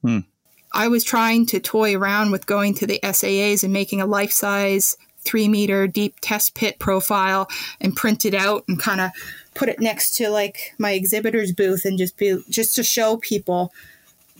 [0.03, 0.25] Mm.
[0.73, 4.31] I was trying to toy around with going to the SAAs and making a life
[4.31, 7.49] size three meter deep test pit profile
[7.81, 9.11] and print it out and kind of
[9.57, 13.73] put it next to like my exhibitor's booth and just be just to show people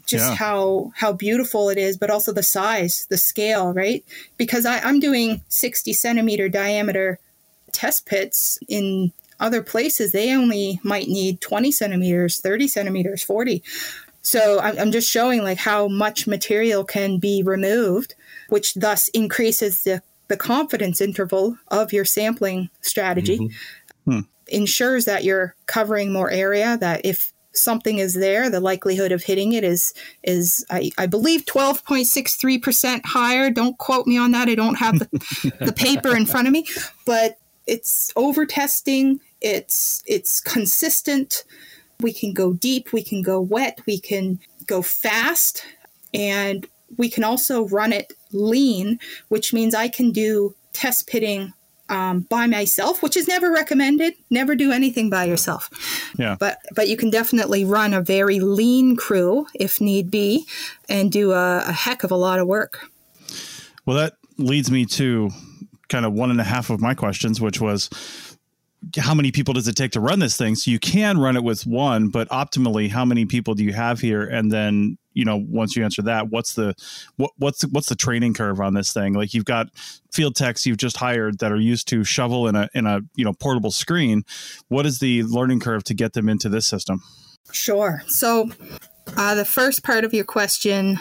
[0.06, 0.36] just yeah.
[0.36, 4.06] how how beautiful it is, but also the size, the scale, right?
[4.38, 7.20] Because I, I'm doing 60 centimeter diameter
[7.72, 10.12] test pits in other places.
[10.12, 13.64] They only might need 20 centimeters, 30 centimeters, 40.
[14.22, 18.14] So I'm, I'm just showing like how much material can be removed,
[18.50, 23.40] which thus increases the the confidence interval of your sampling strategy.
[23.40, 24.12] Mm-hmm.
[24.12, 24.20] Hmm
[24.50, 29.54] ensures that you're covering more area that if something is there the likelihood of hitting
[29.54, 33.50] it is is i, I believe 12.63% higher.
[33.50, 34.48] Don't quote me on that.
[34.48, 36.68] I don't have the, the paper in front of me.
[37.06, 41.44] But it's over testing it's it's consistent.
[42.00, 42.94] We can go deep.
[42.94, 43.82] We can go wet.
[43.86, 45.64] We can go fast.
[46.14, 51.54] And we can also run it lean which means i can do test pitting
[51.90, 54.14] um, by myself, which is never recommended.
[54.30, 55.70] Never do anything by yourself.
[56.18, 56.36] Yeah.
[56.40, 60.46] But but you can definitely run a very lean crew if need be,
[60.90, 62.90] and do a, a heck of a lot of work.
[63.86, 65.30] Well, that leads me to
[65.90, 67.90] kind of one and a half of my questions, which was
[68.98, 70.56] how many people does it take to run this thing?
[70.56, 74.00] So you can run it with one, but optimally, how many people do you have
[74.00, 74.24] here?
[74.24, 76.76] And then, you know, once you answer that, what's the
[77.16, 79.14] what, what's what's the training curve on this thing?
[79.14, 79.68] Like you've got
[80.12, 83.26] field techs you've just hired that are used to shovel in a in a you
[83.26, 84.24] know portable screen.
[84.68, 87.02] What is the learning curve to get them into this system?
[87.52, 88.04] Sure.
[88.08, 88.52] So
[89.16, 91.00] uh, the first part of your question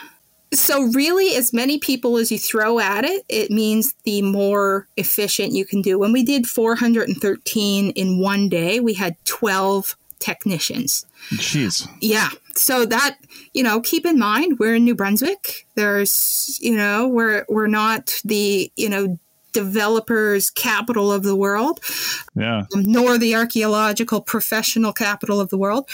[0.54, 5.52] so, really, as many people as you throw at it, it means the more efficient
[5.52, 5.98] you can do.
[5.98, 11.04] When we did 413 in one day, we had 12 technicians.
[11.30, 11.88] Jeez.
[12.00, 12.28] Yeah.
[12.56, 13.18] So that,
[13.52, 15.66] you know, keep in mind we're in New Brunswick.
[15.74, 19.18] There's, you know, we're we're not the, you know,
[19.52, 21.80] developers capital of the world.
[22.34, 22.64] Yeah.
[22.74, 25.88] Um, nor the archaeological professional capital of the world.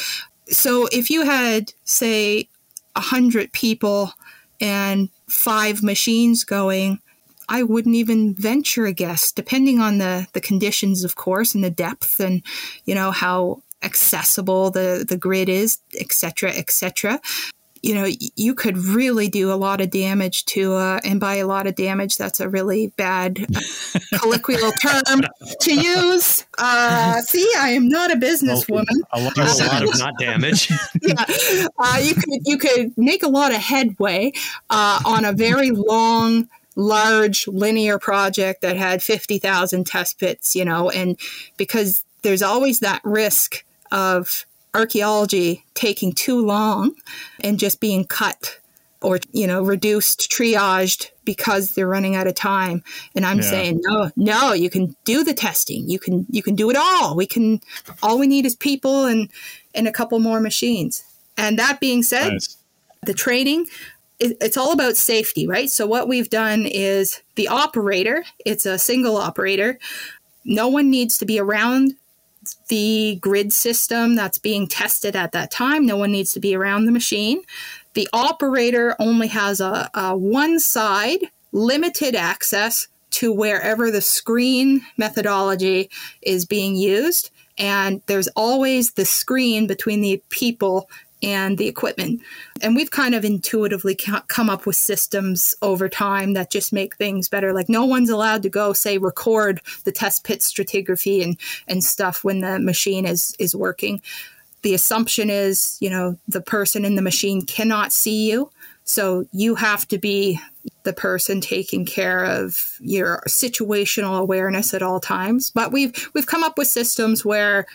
[0.48, 2.48] So if you had say
[2.96, 4.12] a hundred people
[4.60, 7.00] and five machines going,
[7.48, 11.70] I wouldn't even venture a guess, depending on the, the conditions, of course, and the
[11.70, 12.42] depth and,
[12.84, 17.20] you know, how accessible the, the grid is, etc., etc
[17.82, 21.46] you know, you could really do a lot of damage to, uh, and by a
[21.46, 25.22] lot of damage, that's a really bad uh, colloquial term
[25.60, 26.46] to use.
[26.58, 28.86] Uh, see, I am not a businesswoman.
[29.12, 30.70] A lot, a lot of not damage.
[31.02, 31.24] yeah,
[31.78, 34.32] uh, you could you could make a lot of headway
[34.70, 40.88] uh, on a very long large linear project that had 50,000 test pits, you know,
[40.88, 41.18] and
[41.56, 46.94] because there's always that risk of archaeology taking too long
[47.40, 48.58] and just being cut
[49.02, 52.82] or you know reduced triaged because they're running out of time.
[53.14, 53.50] And i'm yeah.
[53.50, 55.88] saying no no you can do the testing.
[55.88, 57.14] You can you can do it all.
[57.14, 57.60] We can
[58.02, 59.28] all we need is people and
[59.74, 61.04] and a couple more machines.
[61.36, 62.56] And that being said nice.
[63.02, 63.66] the training
[64.24, 65.68] it's all about safety right?
[65.68, 69.78] So what we've done is the operator it's a single operator.
[70.44, 71.94] No one needs to be around
[72.68, 75.86] the grid system that's being tested at that time.
[75.86, 77.42] No one needs to be around the machine.
[77.94, 81.20] The operator only has a, a one side
[81.52, 85.90] limited access to wherever the screen methodology
[86.22, 87.30] is being used.
[87.58, 90.88] And there's always the screen between the people
[91.22, 92.22] and the equipment.
[92.62, 97.28] And we've kind of intuitively come up with systems over time that just make things
[97.28, 97.52] better.
[97.52, 101.36] Like no one's allowed to go say record the test pit stratigraphy and
[101.68, 104.00] and stuff when the machine is is working.
[104.62, 108.50] The assumption is, you know, the person in the machine cannot see you.
[108.84, 110.40] So you have to be
[110.84, 115.50] the person taking care of your situational awareness at all times.
[115.50, 117.66] But we've we've come up with systems where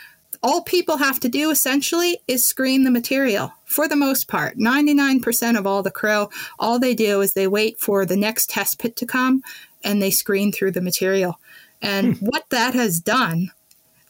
[0.43, 4.57] all people have to do essentially is screen the material for the most part.
[4.57, 6.29] 99% of all the crow,
[6.59, 9.41] all they do is they wait for the next test pit to come
[9.83, 11.39] and they screen through the material.
[11.81, 12.25] And hmm.
[12.25, 13.51] what that has done,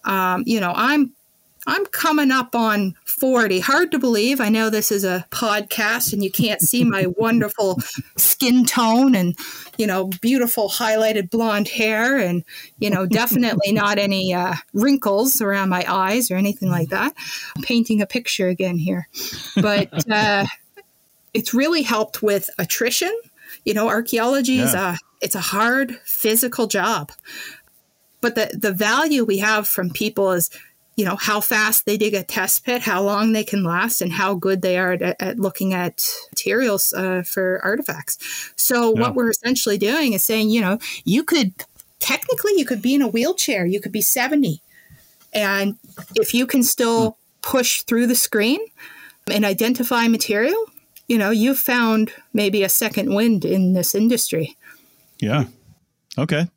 [0.04, 1.12] Um, you know, I'm
[1.68, 3.60] I'm coming up on 40.
[3.60, 4.40] Hard to believe.
[4.40, 7.80] I know this is a podcast and you can't see my wonderful
[8.16, 9.38] skin tone and,
[9.78, 12.46] you know, beautiful highlighted blonde hair and,
[12.80, 17.14] you know, definitely not any uh, wrinkles around my eyes or anything like that.
[17.56, 19.10] I'm painting a picture again here.
[19.62, 20.46] But uh,
[21.34, 23.14] it's really helped with attrition.
[23.66, 24.64] You know, archaeology yeah.
[24.64, 27.12] is a it's a hard physical job.
[28.22, 30.50] But the, the value we have from people is
[30.98, 34.12] you know how fast they dig a test pit how long they can last and
[34.12, 38.18] how good they are at, at looking at materials uh, for artifacts.
[38.58, 39.02] So yeah.
[39.02, 41.54] what we're essentially doing is saying you know you could
[42.00, 43.66] technically you could be in a wheelchair.
[43.66, 44.62] You could be 70
[45.34, 45.78] and
[46.16, 48.60] if you can still push through the screen
[49.32, 50.66] and identify material
[51.08, 54.58] you know you've found maybe a second wind in this industry.
[55.20, 55.46] Yeah.
[56.18, 56.48] Okay.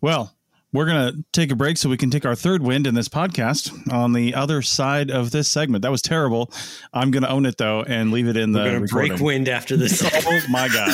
[0.00, 0.35] Well
[0.76, 3.08] we're going to take a break so we can take our third wind in this
[3.08, 5.80] podcast on the other side of this segment.
[5.80, 6.52] That was terrible.
[6.92, 9.76] I'm going to own it though and leave it in the we're break wind after
[9.76, 10.02] this.
[10.26, 10.92] oh my god.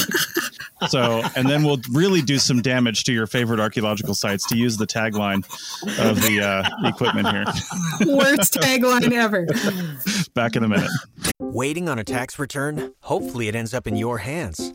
[0.89, 4.77] So, and then we'll really do some damage to your favorite archaeological sites to use
[4.77, 5.45] the tagline
[5.99, 7.45] of the uh, equipment here.
[8.15, 9.47] Worst tagline ever.
[10.35, 10.91] Back in a minute.
[11.41, 12.95] Waiting on a tax return?
[13.03, 14.75] Hopefully it ends up in your hands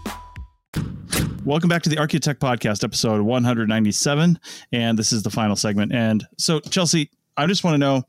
[1.43, 4.39] Welcome back to the Archaeotech Podcast, episode 197.
[4.71, 5.91] And this is the final segment.
[5.91, 8.03] And so, Chelsea, I just want to know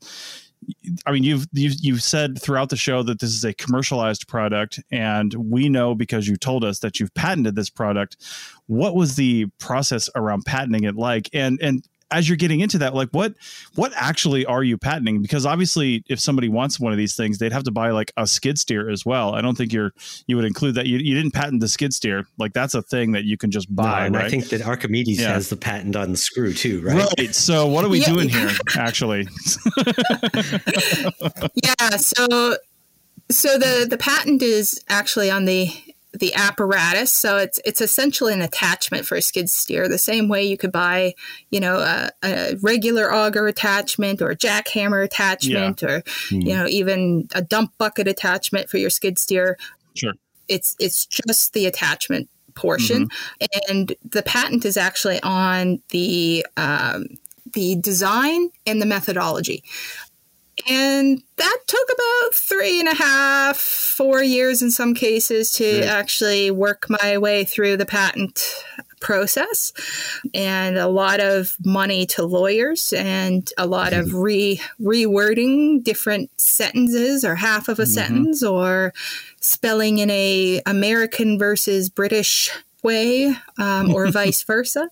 [1.05, 4.79] I mean, you've, you've you've said throughout the show that this is a commercialized product,
[4.91, 8.17] and we know because you told us that you've patented this product.
[8.67, 11.29] What was the process around patenting it like?
[11.33, 13.33] And and as you're getting into that, like what
[13.75, 15.21] what actually are you patenting?
[15.21, 18.27] Because obviously, if somebody wants one of these things, they'd have to buy like a
[18.27, 19.33] skid steer as well.
[19.33, 19.91] I don't think you're
[20.27, 20.85] you would include that.
[20.85, 22.25] You, you didn't patent the skid steer.
[22.37, 24.01] Like that's a thing that you can just buy.
[24.01, 24.25] No, and right?
[24.25, 25.33] I think that Archimedes yeah.
[25.33, 27.07] has the patent on the screw too, right?
[27.17, 27.35] Right.
[27.35, 28.13] So what are we yeah.
[28.13, 29.27] doing here, actually?
[31.63, 31.97] yeah.
[31.97, 32.57] So
[33.29, 35.71] so the the patent is actually on the
[36.13, 37.11] the apparatus.
[37.11, 39.87] So it's it's essentially an attachment for a skid steer.
[39.87, 41.15] The same way you could buy,
[41.49, 45.89] you know, a, a regular auger attachment or a jackhammer attachment, yeah.
[45.89, 46.41] or mm-hmm.
[46.41, 49.57] you know, even a dump bucket attachment for your skid steer.
[49.95, 50.13] Sure,
[50.47, 53.71] it's it's just the attachment portion, mm-hmm.
[53.71, 57.07] and the patent is actually on the um,
[57.53, 59.63] the design and the methodology.
[60.69, 66.51] And that took about three and a half, four years in some cases to actually
[66.51, 68.63] work my way through the patent
[69.03, 69.73] process
[70.33, 74.07] and a lot of money to lawyers and a lot mm-hmm.
[74.07, 77.91] of re rewording different sentences or half of a mm-hmm.
[77.91, 78.93] sentence or
[79.41, 82.49] spelling in a American versus British
[82.83, 84.89] way um, or vice versa.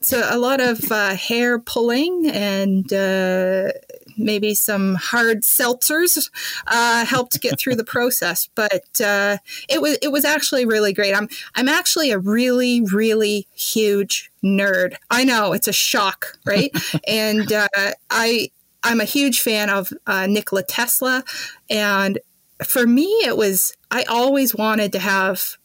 [0.00, 3.72] So a lot of uh, hair pulling and uh,
[4.16, 6.30] maybe some hard seltzers
[6.66, 8.48] uh, helped get through the process.
[8.54, 9.38] But uh,
[9.68, 11.14] it was it was actually really great.
[11.14, 14.94] I'm I'm actually a really really huge nerd.
[15.10, 16.70] I know it's a shock, right?
[17.08, 17.68] and uh,
[18.10, 18.50] I
[18.82, 21.24] I'm a huge fan of uh, Nikola Tesla,
[21.70, 22.18] and
[22.62, 25.56] for me it was I always wanted to have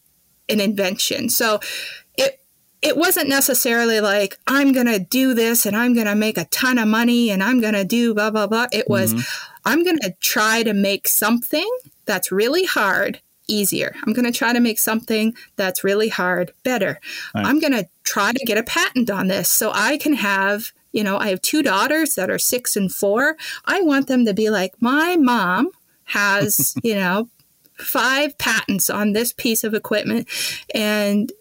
[0.48, 1.30] an invention.
[1.30, 1.60] So
[2.82, 6.44] it wasn't necessarily like i'm going to do this and i'm going to make a
[6.46, 9.60] ton of money and i'm going to do blah blah blah it was mm-hmm.
[9.64, 11.68] i'm going to try to make something
[12.06, 17.00] that's really hard easier i'm going to try to make something that's really hard better
[17.34, 17.46] right.
[17.46, 21.02] i'm going to try to get a patent on this so i can have you
[21.02, 24.50] know i have two daughters that are six and four i want them to be
[24.50, 25.68] like my mom
[26.04, 27.28] has you know
[27.76, 30.28] five patents on this piece of equipment
[30.74, 31.32] and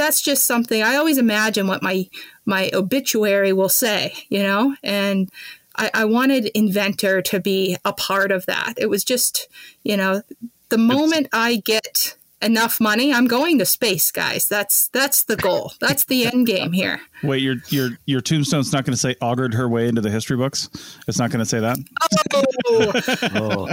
[0.00, 2.08] that's just something I always imagine what my
[2.46, 5.28] my obituary will say, you know, and
[5.76, 8.74] I, I wanted Inventor to be a part of that.
[8.78, 9.46] It was just,
[9.82, 10.22] you know,
[10.70, 14.48] the moment I get enough money, I'm going to space, guys.
[14.48, 15.74] That's that's the goal.
[15.80, 17.00] That's the end game here.
[17.22, 20.36] Wait, your your your tombstone's not going to say augured her way into the history
[20.36, 20.68] books.
[21.06, 21.78] It's not going to say that.
[23.36, 23.68] Oh,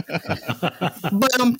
[1.12, 1.56] but um,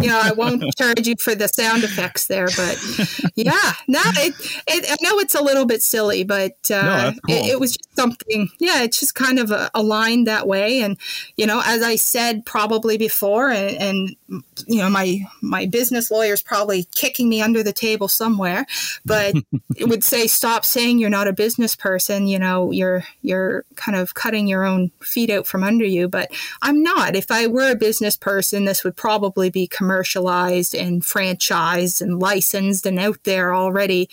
[0.00, 2.46] yeah, I won't charge you for the sound effects there.
[2.46, 4.34] But yeah, no, it,
[4.66, 7.34] it I know it's a little bit silly, but uh, no, cool.
[7.36, 8.50] it, it, was just something.
[8.58, 10.96] Yeah, it's just kind of uh, aligned that way, and
[11.36, 16.42] you know, as I said probably before, and, and you know, my my business lawyer's
[16.42, 18.66] probably kicking me under the table somewhere,
[19.04, 19.34] but
[19.76, 23.96] it would say, stop saying you're not a business person, you know, you're you're kind
[23.96, 26.08] of cutting your own feet out from under you.
[26.08, 26.32] But
[26.62, 27.14] I'm not.
[27.14, 32.84] If I were a business person, this would probably be commercialized and franchised and licensed
[32.84, 34.08] and out there already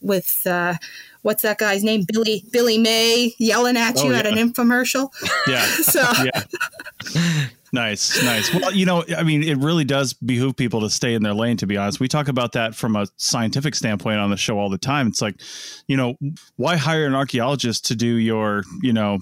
[0.00, 0.46] with.
[0.46, 0.74] Uh,
[1.22, 2.04] what's that guy's name?
[2.12, 4.18] Billy Billy Mays yelling at you oh, yeah.
[4.18, 5.10] at an infomercial.
[5.48, 5.64] Yeah.
[5.66, 7.48] so yeah.
[7.74, 8.52] Nice, nice.
[8.52, 11.56] Well, you know, I mean, it really does behoove people to stay in their lane,
[11.56, 12.00] to be honest.
[12.00, 15.08] We talk about that from a scientific standpoint on the show all the time.
[15.08, 15.40] It's like,
[15.86, 16.16] you know,
[16.56, 19.20] why hire an archaeologist to do your, you know,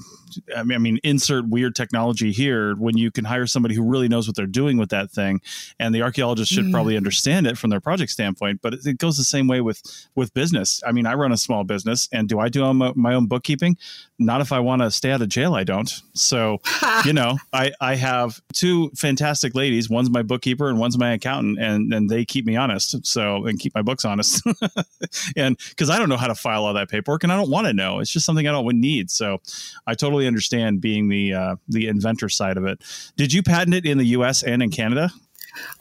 [0.56, 4.08] I mean, I mean, insert weird technology here when you can hire somebody who really
[4.08, 5.40] knows what they're doing with that thing,
[5.78, 6.72] and the archaeologist should mm.
[6.72, 8.60] probably understand it from their project standpoint.
[8.62, 9.82] But it goes the same way with
[10.14, 10.82] with business.
[10.86, 13.76] I mean, I run a small business, and do I do my own bookkeeping?
[14.18, 15.54] Not if I want to stay out of jail.
[15.54, 15.90] I don't.
[16.14, 16.58] So,
[17.04, 19.90] you know, I I have two fantastic ladies.
[19.90, 23.06] One's my bookkeeper, and one's my accountant, and and they keep me honest.
[23.06, 24.42] So and keep my books honest,
[25.36, 27.66] and because I don't know how to file all that paperwork, and I don't want
[27.66, 28.00] to know.
[28.00, 29.10] It's just something I don't need.
[29.10, 29.40] So,
[29.86, 32.80] I totally totally understand being the uh, the inventor side of it.
[33.16, 34.42] Did you patent it in the U.S.
[34.42, 35.10] and in Canada?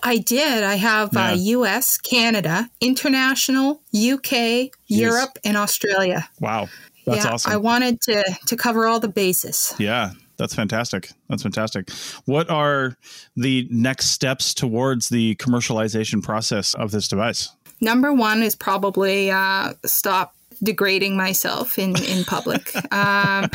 [0.02, 0.64] I did.
[0.64, 1.32] I have uh, yeah.
[1.32, 6.28] uh, U.S., Canada, international, UK, Europe, and Australia.
[6.40, 6.70] Wow,
[7.06, 7.52] that's yeah, awesome.
[7.52, 9.74] I wanted to to cover all the bases.
[9.78, 11.12] Yeah, that's fantastic.
[11.28, 11.90] That's fantastic.
[12.26, 12.98] What are
[13.36, 17.50] the next steps towards the commercialization process of this device?
[17.82, 22.74] Number one is probably uh, stop degrading myself in in public.
[22.94, 23.50] um,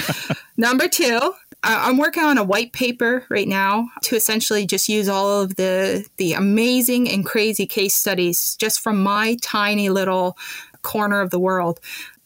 [0.56, 5.40] number two, I'm working on a white paper right now to essentially just use all
[5.40, 10.36] of the the amazing and crazy case studies just from my tiny little
[10.82, 11.80] corner of the world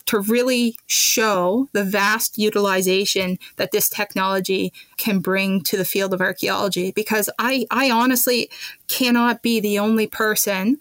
[0.09, 6.23] to really show the vast utilization that this technology can bring to the field of
[6.23, 8.51] archaeology because I, I honestly
[8.89, 10.79] cannot be the only person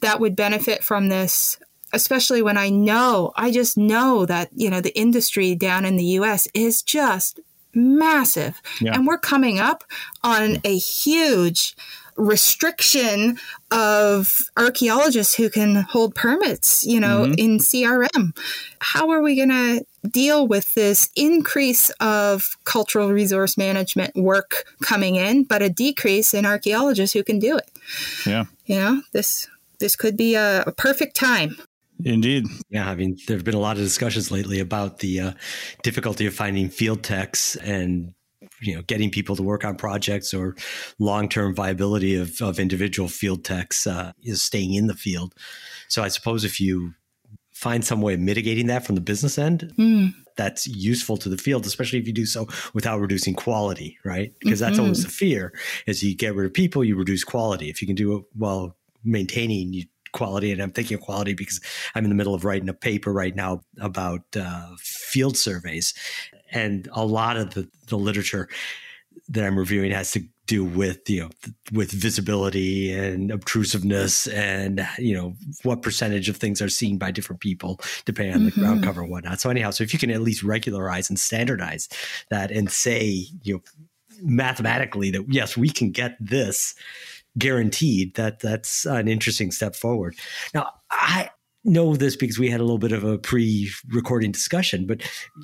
[0.00, 1.58] that would benefit from this
[1.92, 6.04] especially when I know, I just know that, you know, the industry down in the
[6.04, 7.40] US is just
[7.74, 8.60] massive.
[8.80, 8.94] Yeah.
[8.94, 9.84] And we're coming up
[10.22, 11.76] on a huge
[12.18, 13.38] restriction
[13.70, 17.34] of archaeologists who can hold permits, you know, mm-hmm.
[17.38, 18.36] in CRM.
[18.80, 25.14] How are we going to deal with this increase of cultural resource management work coming
[25.14, 27.70] in, but a decrease in archaeologists who can do it?
[28.26, 28.44] Yeah.
[28.66, 31.56] You know, this this could be a, a perfect time.
[32.04, 32.46] Indeed.
[32.70, 35.32] Yeah, I mean, there have been a lot of discussions lately about the uh,
[35.82, 38.14] difficulty of finding field techs and
[38.60, 40.54] you know getting people to work on projects or
[40.98, 45.34] long-term viability of, of individual field techs uh, is staying in the field.
[45.88, 46.94] So I suppose if you
[47.52, 50.14] find some way of mitigating that from the business end, mm.
[50.36, 54.32] that's useful to the field, especially if you do so without reducing quality, right?
[54.38, 54.70] Because mm-hmm.
[54.70, 55.52] that's always the fear:
[55.86, 57.68] is you get rid of people, you reduce quality.
[57.68, 61.60] If you can do it while maintaining, you quality and i'm thinking of quality because
[61.94, 65.94] i'm in the middle of writing a paper right now about uh, field surveys
[66.52, 68.48] and a lot of the, the literature
[69.28, 71.30] that i'm reviewing has to do with you know
[71.72, 77.40] with visibility and obtrusiveness and you know what percentage of things are seen by different
[77.40, 78.60] people depending on mm-hmm.
[78.60, 81.20] the ground cover and whatnot so anyhow so if you can at least regularize and
[81.20, 81.88] standardize
[82.30, 83.60] that and say you know
[84.22, 86.74] mathematically that yes we can get this
[87.38, 90.16] guaranteed that that's an interesting step forward.
[90.54, 91.30] Now, I
[91.64, 95.02] know this because we had a little bit of a pre-recording discussion, but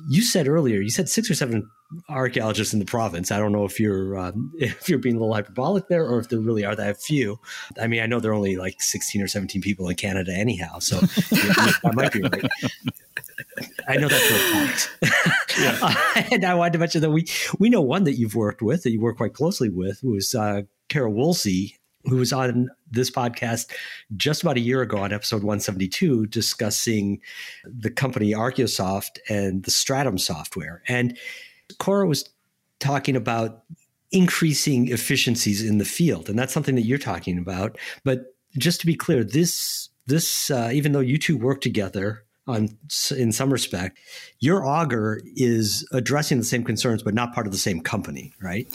[0.09, 1.69] you said earlier, you said six or seven
[2.09, 3.31] archaeologists in the province.
[3.31, 6.29] I don't know if you're um, if you're being a little hyperbolic there, or if
[6.29, 7.39] there really are that few.
[7.79, 10.79] I mean, I know there are only like sixteen or seventeen people in Canada anyhow,
[10.79, 10.99] so
[11.33, 12.45] I might be right.
[13.87, 15.59] I know that for a fact.
[15.59, 15.77] Yeah.
[15.81, 17.25] uh, and I wanted to mention that we
[17.59, 20.33] we know one that you've worked with, that you work quite closely with, who is
[20.33, 21.77] uh, Cora Woolsey,
[22.07, 23.71] who was on this podcast
[24.15, 27.21] just about a year ago on episode 172 discussing
[27.63, 30.81] the company Archaeosoft and the Stratum software.
[30.87, 31.17] And
[31.79, 32.29] Cora was
[32.79, 33.63] talking about
[34.11, 36.29] increasing efficiencies in the field.
[36.29, 37.77] And that's something that you're talking about.
[38.03, 42.77] But just to be clear, this this uh, even though you two work together on
[43.11, 43.97] in some respect.
[44.39, 48.67] Your auger is addressing the same concerns, but not part of the same company, right?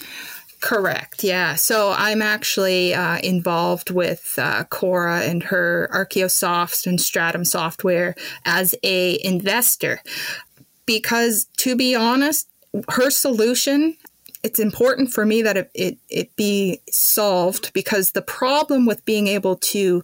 [0.61, 1.25] Correct.
[1.25, 1.55] Yeah.
[1.55, 8.75] So I'm actually uh, involved with uh, Cora and her Archaeosoft and Stratum software as
[8.83, 10.03] a investor,
[10.87, 12.49] because to be honest,
[12.89, 13.97] her solution.
[14.43, 19.27] It's important for me that it, it, it be solved because the problem with being
[19.27, 20.03] able to,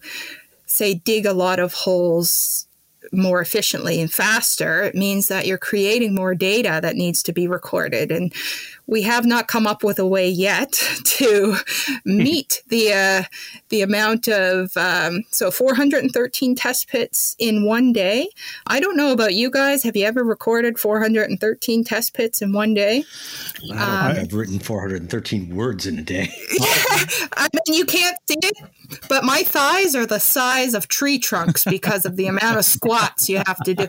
[0.66, 2.66] say, dig a lot of holes
[3.12, 7.48] more efficiently and faster, it means that you're creating more data that needs to be
[7.48, 8.10] recorded.
[8.12, 8.30] And
[8.86, 10.72] we have not come up with a way yet
[11.04, 11.56] to
[12.04, 13.22] meet the uh,
[13.68, 18.28] the amount of um, so 413 test pits in one day.
[18.66, 19.82] I don't know about you guys.
[19.82, 23.04] Have you ever recorded 413 test pits in one day?
[23.70, 26.28] Um, I've written 413 words in a day.
[26.60, 28.56] I mean, you can't see it,
[29.08, 33.28] but my thighs are the size of tree trunks because of the amount of squats
[33.28, 33.88] you have to do.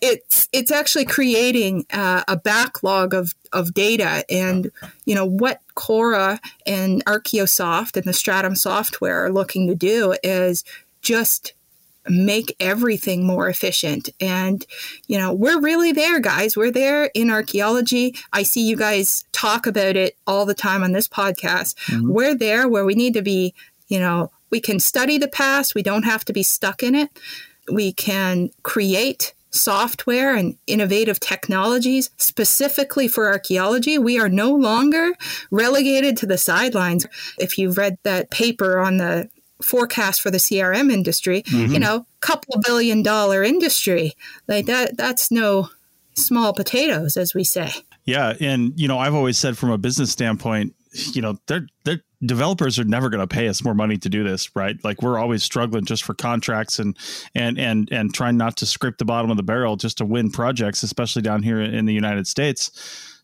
[0.00, 4.70] It's it's actually creating uh, a backlog of of data and
[5.04, 10.64] you know what Cora and Archaeosoft and the Stratum software are looking to do is
[11.02, 11.54] just
[12.08, 14.08] make everything more efficient.
[14.20, 14.64] And,
[15.06, 16.56] you know, we're really there, guys.
[16.56, 18.16] We're there in archaeology.
[18.32, 21.76] I see you guys talk about it all the time on this podcast.
[21.86, 22.10] Mm-hmm.
[22.10, 23.54] We're there where we need to be,
[23.88, 27.10] you know, we can study the past, we don't have to be stuck in it.
[27.72, 35.12] We can create software and innovative technologies specifically for archaeology, we are no longer
[35.50, 37.06] relegated to the sidelines.
[37.38, 39.28] If you've read that paper on the
[39.62, 41.72] forecast for the CRM industry, mm-hmm.
[41.72, 44.14] you know, couple billion dollar industry,
[44.48, 45.68] like that that's no
[46.14, 47.72] small potatoes as we say.
[48.04, 52.02] Yeah, and you know, I've always said from a business standpoint, you know, they're they're
[52.24, 54.76] developers are never going to pay us more money to do this, right?
[54.84, 56.96] Like we're always struggling just for contracts and
[57.34, 60.30] and and and trying not to scrape the bottom of the barrel just to win
[60.30, 62.70] projects, especially down here in the United States.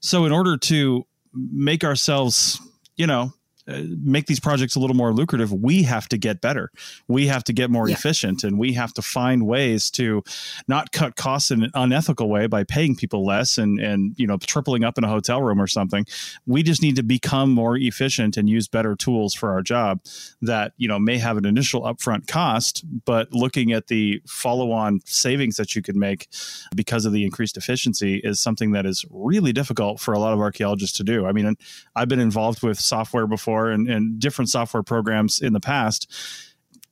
[0.00, 2.60] So in order to make ourselves,
[2.96, 3.32] you know,
[3.68, 6.70] uh, make these projects a little more lucrative, we have to get better.
[7.08, 7.94] We have to get more yeah.
[7.94, 10.22] efficient and we have to find ways to
[10.68, 14.36] not cut costs in an unethical way by paying people less and, and, you know,
[14.38, 16.06] tripling up in a hotel room or something.
[16.46, 20.00] We just need to become more efficient and use better tools for our job
[20.42, 25.00] that, you know, may have an initial upfront cost, but looking at the follow on
[25.04, 26.28] savings that you could make
[26.74, 30.38] because of the increased efficiency is something that is really difficult for a lot of
[30.38, 31.26] archaeologists to do.
[31.26, 31.56] I mean,
[31.96, 36.12] I've been involved with software before before and, and different software programs in the past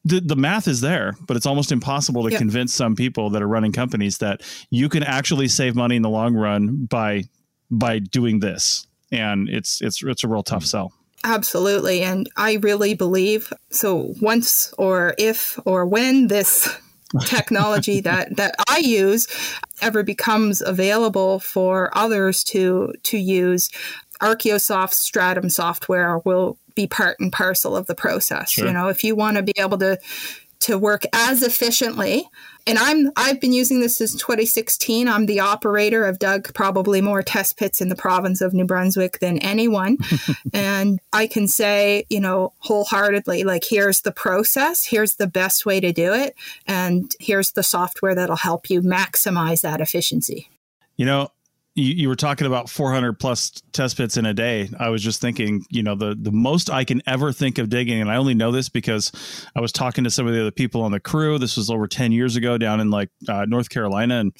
[0.07, 2.37] the, the math is there, but it's almost impossible to yeah.
[2.37, 6.11] convince some people that are running companies that you can actually save money in the
[6.11, 7.25] long run by
[7.71, 8.87] by doing this.
[9.11, 10.93] And it's it's it's a real tough sell.
[11.25, 12.03] Absolutely.
[12.03, 16.69] And I really believe so once or if or when this
[17.25, 19.27] technology that that I use
[19.81, 23.71] ever becomes available for others to to use,
[24.21, 28.51] Archaeosoft Stratum software will be part and parcel of the process.
[28.51, 28.67] Sure.
[28.67, 29.99] You know, if you want to be able to
[30.65, 32.27] to work as efficiently
[32.67, 37.23] and i'm i've been using this since 2016 i'm the operator i've dug probably more
[37.23, 39.99] test pits in the province of new brunswick than anyone
[40.55, 45.81] and i can say you know wholeheartedly like here's the process here's the best way
[45.81, 46.35] to do it
[46.67, 50.49] and here's the software that'll help you maximize that efficiency
[50.97, 51.31] you know
[51.75, 54.69] you, you were talking about 400 plus test pits in a day.
[54.79, 58.01] I was just thinking, you know, the the most I can ever think of digging,
[58.01, 59.13] and I only know this because
[59.57, 61.39] I was talking to some of the other people on the crew.
[61.39, 64.33] This was over 10 years ago down in like uh, North Carolina, and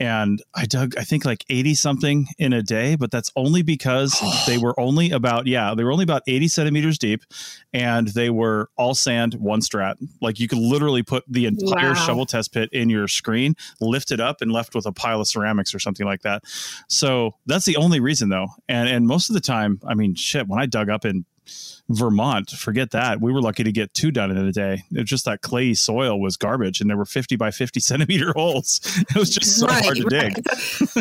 [0.00, 4.18] and I dug I think like 80 something in a day, but that's only because
[4.46, 7.22] they were only about yeah, they were only about 80 centimeters deep
[7.72, 9.96] and they were all sand, one strat.
[10.20, 11.94] Like you could literally put the entire wow.
[11.94, 15.28] shovel test pit in your screen, lift it up and left with a pile of
[15.28, 16.42] ceramics or something like that.
[16.88, 18.48] So that's the only reason though.
[18.68, 21.26] And and most of the time, I mean shit, when I dug up in
[21.90, 23.20] Vermont, forget that.
[23.20, 24.84] We were lucky to get two done in a day.
[24.92, 28.32] It was just that clay soil was garbage, and there were fifty by fifty centimeter
[28.32, 28.80] holes.
[29.10, 30.34] It was just so right, hard to right.
[30.34, 30.48] dig.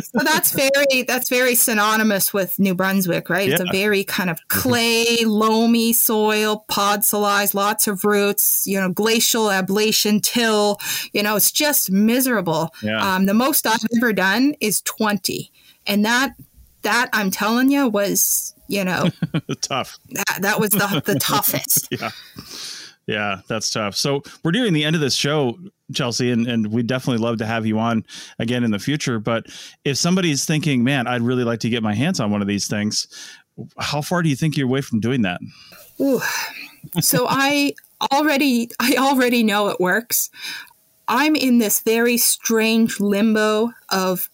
[0.04, 3.48] so that's very that's very synonymous with New Brunswick, right?
[3.48, 3.54] Yeah.
[3.54, 4.60] It's a very kind of mm-hmm.
[4.60, 8.66] clay, loamy soil, podzolized, lots of roots.
[8.66, 10.80] You know, glacial ablation till.
[11.14, 12.74] You know, it's just miserable.
[12.82, 13.16] Yeah.
[13.16, 15.52] Um, the most I've ever done is twenty,
[15.86, 16.34] and that
[16.82, 19.10] that I'm telling you was you know
[19.62, 19.98] tough.
[20.12, 21.88] that, that was the, the toughest.
[21.92, 22.12] Yeah.
[23.08, 23.96] Yeah that's tough.
[23.96, 25.58] So we're nearing the end of this show
[25.92, 28.06] chelsea and, and we'd definitely love to have you on
[28.38, 29.20] again in the future.
[29.20, 29.48] But
[29.84, 32.68] if somebody's thinking man i'd really like to get my hands on one of these
[32.68, 33.08] things
[33.80, 35.42] how far do you think you're away from doing that?
[36.00, 36.22] Ooh.
[37.02, 37.74] so i
[38.12, 40.30] already i already know it works.
[41.08, 44.30] I'm in this very strange limbo of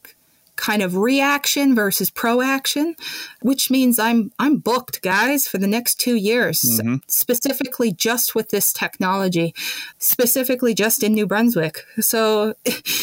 [0.55, 2.95] kind of reaction versus proaction,
[3.41, 6.95] which means I'm I'm booked, guys, for the next two years, mm-hmm.
[7.07, 9.53] specifically just with this technology,
[9.99, 11.85] specifically just in New Brunswick.
[11.99, 12.55] So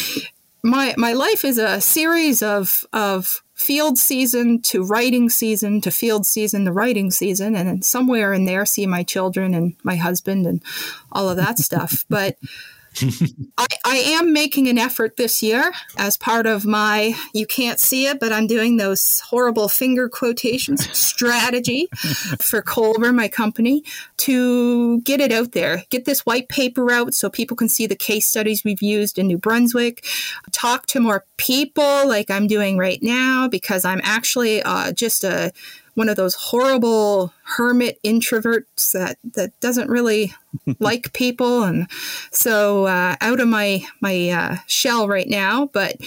[0.63, 6.25] my my life is a series of of field season to writing season to field
[6.25, 10.61] season to writing season and somewhere in there see my children and my husband and
[11.11, 12.35] all of that stuff but
[13.57, 18.07] I, I, am making an effort this year as part of my, you can't see
[18.07, 21.87] it, but I'm doing those horrible finger quotations strategy
[22.39, 23.83] for Colbr, my company,
[24.17, 27.95] to get it out there, get this white paper out so people can see the
[27.95, 30.05] case studies we've used in New Brunswick,
[30.51, 35.51] talk to more people like I'm doing right now, because I'm actually uh, just a,
[35.95, 40.33] one of those horrible hermit introverts that that doesn't really
[40.79, 41.63] like people.
[41.63, 41.87] And
[42.31, 45.97] so uh, out of my my uh, shell right now but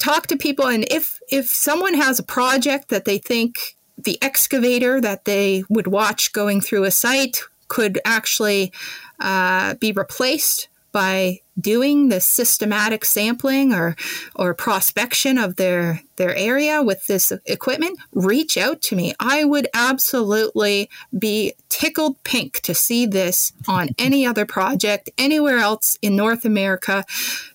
[0.00, 0.66] talk to people.
[0.66, 5.86] And if if someone has a project that they think the excavator that they would
[5.86, 8.72] watch going through a site could actually
[9.20, 13.96] uh, be replaced by doing the systematic sampling or
[14.34, 19.14] or prospection of their their area with this equipment reach out to me.
[19.20, 20.88] I would absolutely
[21.18, 27.04] be tickled pink to see this on any other project anywhere else in north america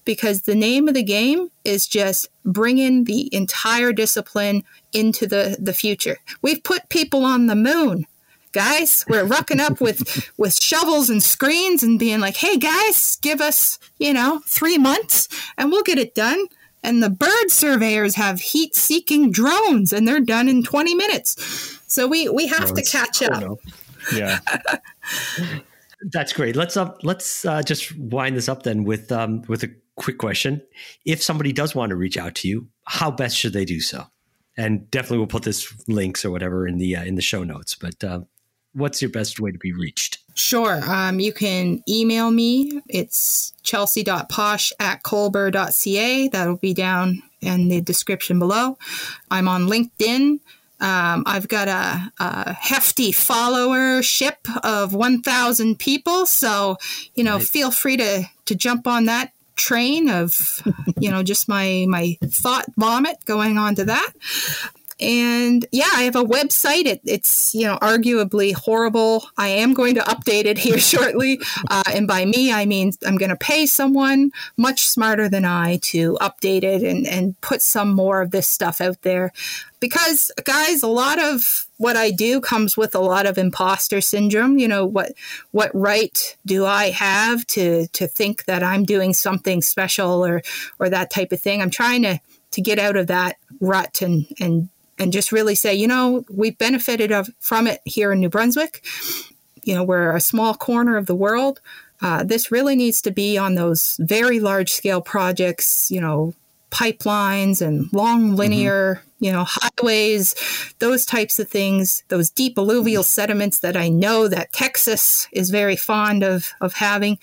[0.03, 4.63] because the name of the game is just bringing the entire discipline
[4.93, 6.17] into the the future.
[6.41, 8.05] We've put people on the moon
[8.55, 9.05] guys.
[9.07, 13.77] We're rucking up with with shovels and screens and being like, "Hey, guys, give us
[13.99, 15.27] you know three months
[15.57, 16.47] and we'll get it done."
[16.81, 21.79] And the bird surveyors have heat-seeking drones, and they're done in 20 minutes.
[21.87, 23.59] So we we have to catch up.
[24.13, 24.39] Yeah.
[26.11, 26.55] That's great.
[26.55, 26.99] Let's up.
[27.03, 30.61] Let's uh, just wind this up then with um, with a quick question.
[31.05, 34.05] If somebody does want to reach out to you, how best should they do so?
[34.57, 37.75] And definitely, we'll put this links or whatever in the uh, in the show notes.
[37.75, 38.21] But uh,
[38.75, 40.19] what's your best way to be reached?
[40.35, 40.81] Sure.
[40.85, 42.81] Um, you can email me.
[42.87, 46.27] It's chelsea.pasch at colbr.ca.
[46.27, 48.77] That'll be down in the description below.
[49.31, 50.39] I'm on LinkedIn.
[50.81, 56.25] Um, I've got a, a, hefty followership of 1,000 people.
[56.25, 56.77] So,
[57.15, 57.43] you know, right.
[57.43, 60.61] feel free to, to jump on that train of,
[60.99, 64.11] you know, just my, my thought vomit going on to that
[64.99, 66.85] and yeah, I have a website.
[66.85, 69.25] It, it's you know arguably horrible.
[69.37, 71.39] I am going to update it here shortly,
[71.69, 75.77] uh, and by me I mean I'm going to pay someone much smarter than I
[75.83, 79.31] to update it and and put some more of this stuff out there.
[79.81, 84.57] Because guys, a lot of what I do comes with a lot of imposter syndrome.
[84.57, 85.11] You know what
[85.51, 90.41] what right do I have to to think that I'm doing something special or
[90.79, 91.61] or that type of thing?
[91.61, 92.19] I'm trying to
[92.51, 96.57] to get out of that rut and and and just really say, you know, we've
[96.57, 98.85] benefited of, from it here in New Brunswick.
[99.63, 101.59] You know, we're a small corner of the world.
[102.01, 106.33] Uh, this really needs to be on those very large scale projects, you know,
[106.69, 108.35] pipelines and long mm-hmm.
[108.35, 109.25] linear, mm-hmm.
[109.25, 110.35] you know, highways,
[110.79, 115.77] those types of things, those deep alluvial sediments that I know that Texas is very
[115.77, 117.17] fond of, of having.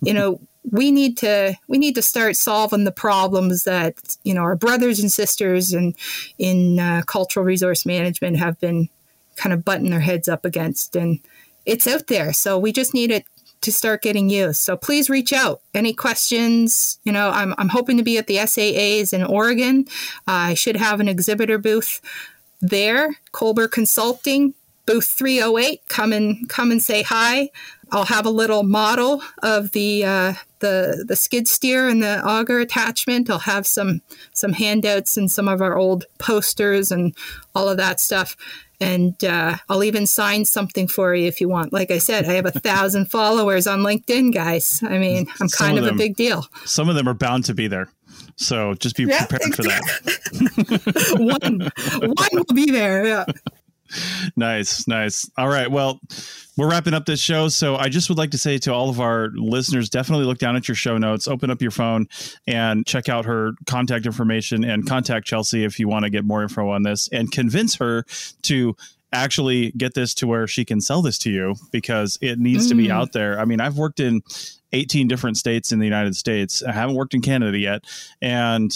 [0.00, 0.40] You know,
[0.70, 4.98] we need to we need to start solving the problems that you know our brothers
[4.98, 5.94] and sisters and
[6.38, 8.88] in uh, cultural resource management have been
[9.36, 11.20] kind of butting their heads up against and
[11.64, 12.32] it's out there.
[12.32, 13.24] So we just need it
[13.62, 14.60] to start getting used.
[14.60, 15.60] So please reach out.
[15.74, 16.98] Any questions?
[17.04, 19.86] You know i'm, I'm hoping to be at the SAAs in oregon.
[20.26, 22.00] Uh, i should have an exhibitor booth
[22.60, 23.16] there.
[23.32, 24.54] Colbr consulting
[24.86, 27.50] booth 308 come and come and say hi
[27.92, 32.58] I'll have a little model of the uh, the the skid steer and the auger
[32.58, 33.30] attachment.
[33.30, 37.14] I'll have some some handouts and some of our old posters and
[37.54, 38.36] all of that stuff.
[38.78, 41.72] And uh, I'll even sign something for you if you want.
[41.72, 44.82] Like I said, I have a thousand followers on LinkedIn, guys.
[44.82, 46.46] I mean, I'm some kind of, them, a big deal.
[46.66, 47.88] Some of them are bound to be there.
[48.36, 50.12] So just be yeah, prepared exactly.
[50.12, 51.16] for that.
[52.02, 53.06] one, one will be there.
[53.06, 53.24] Yeah
[54.36, 55.30] nice, nice.
[55.36, 55.70] All right.
[55.70, 56.00] Well,
[56.56, 57.48] we're wrapping up this show.
[57.48, 60.56] So I just would like to say to all of our listeners, definitely look down
[60.56, 62.06] at your show notes, open up your phone
[62.46, 66.42] and check out her contact information and contact Chelsea if you want to get more
[66.42, 68.04] info on this and convince her
[68.42, 68.74] to
[69.12, 72.68] actually get this to where she can sell this to you because it needs mm.
[72.70, 72.90] to be mm.
[72.90, 73.38] out there.
[73.38, 74.22] I mean, I've worked in
[74.72, 76.62] 18 different states in the United States.
[76.62, 77.84] I haven't worked in Canada yet.
[78.20, 78.72] And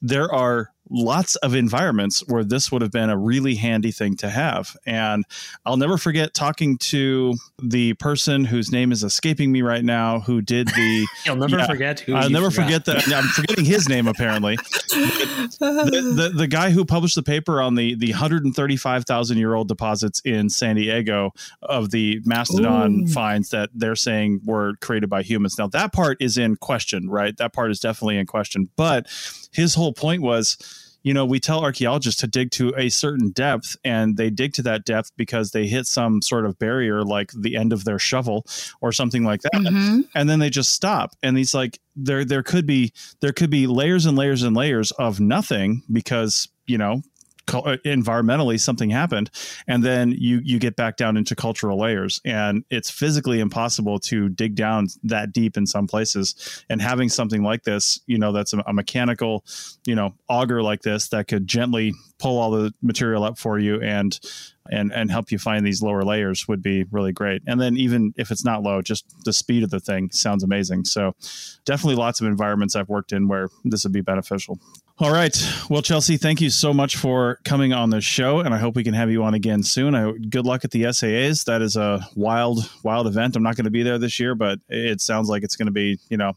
[0.00, 4.30] there are lots of environments where this would have been a really handy thing to
[4.30, 4.76] have.
[4.86, 5.24] And
[5.66, 10.40] I'll never forget talking to the person whose name is escaping me right now, who
[10.40, 11.06] did the.
[11.26, 12.14] You'll never yeah, forget who.
[12.14, 12.64] I'll never forgot.
[12.64, 13.12] forget that.
[13.12, 14.56] I'm forgetting his name apparently.
[14.56, 20.20] the, the, the guy who published the paper on the the 135,000 year old deposits
[20.24, 21.32] in San Diego
[21.62, 23.06] of the mastodon Ooh.
[23.08, 25.58] finds that they're saying were created by humans.
[25.58, 27.36] Now that part is in question, right?
[27.36, 28.70] That part is definitely in question.
[28.76, 29.08] But
[29.52, 33.76] his whole point was you know, we tell archaeologists to dig to a certain depth
[33.84, 37.56] and they dig to that depth because they hit some sort of barrier like the
[37.56, 38.44] end of their shovel
[38.80, 39.52] or something like that.
[39.52, 40.00] Mm-hmm.
[40.14, 41.10] And then they just stop.
[41.22, 44.90] And he's like, there there could be there could be layers and layers and layers
[44.92, 47.02] of nothing because, you know,
[47.52, 49.30] Uh, environmentally something happened
[49.68, 54.28] and then you you get back down into cultural layers and it's physically impossible to
[54.30, 58.54] dig down that deep in some places and having something like this you know that's
[58.54, 59.44] a, a mechanical
[59.84, 63.80] you know auger like this that could gently pull all the material up for you
[63.82, 64.18] and
[64.70, 67.42] and and help you find these lower layers would be really great.
[67.46, 70.84] And then even if it's not low, just the speed of the thing sounds amazing.
[70.84, 71.14] So
[71.64, 74.58] definitely lots of environments I've worked in where this would be beneficial.
[74.98, 75.36] All right.
[75.68, 78.84] Well, Chelsea, thank you so much for coming on the show, and I hope we
[78.84, 79.92] can have you on again soon.
[79.94, 81.46] I, good luck at the SAAs.
[81.46, 83.34] That is a wild, wild event.
[83.34, 85.72] I'm not going to be there this year, but it sounds like it's going to
[85.72, 86.34] be, you know,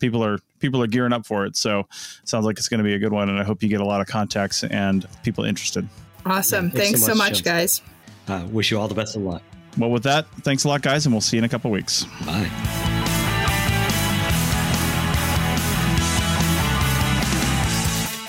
[0.00, 1.56] people are people are gearing up for it.
[1.56, 3.68] So it sounds like it's going to be a good one, and I hope you
[3.68, 5.88] get a lot of contacts and people interested.
[6.26, 6.66] Awesome.
[6.66, 7.82] Yeah, thanks, thanks, so much, guys.
[8.26, 9.42] Uh, wish you all the best of luck.
[9.78, 12.04] Well, with that, thanks a lot, guys, and we'll see you in a couple weeks.
[12.26, 13.20] Bye.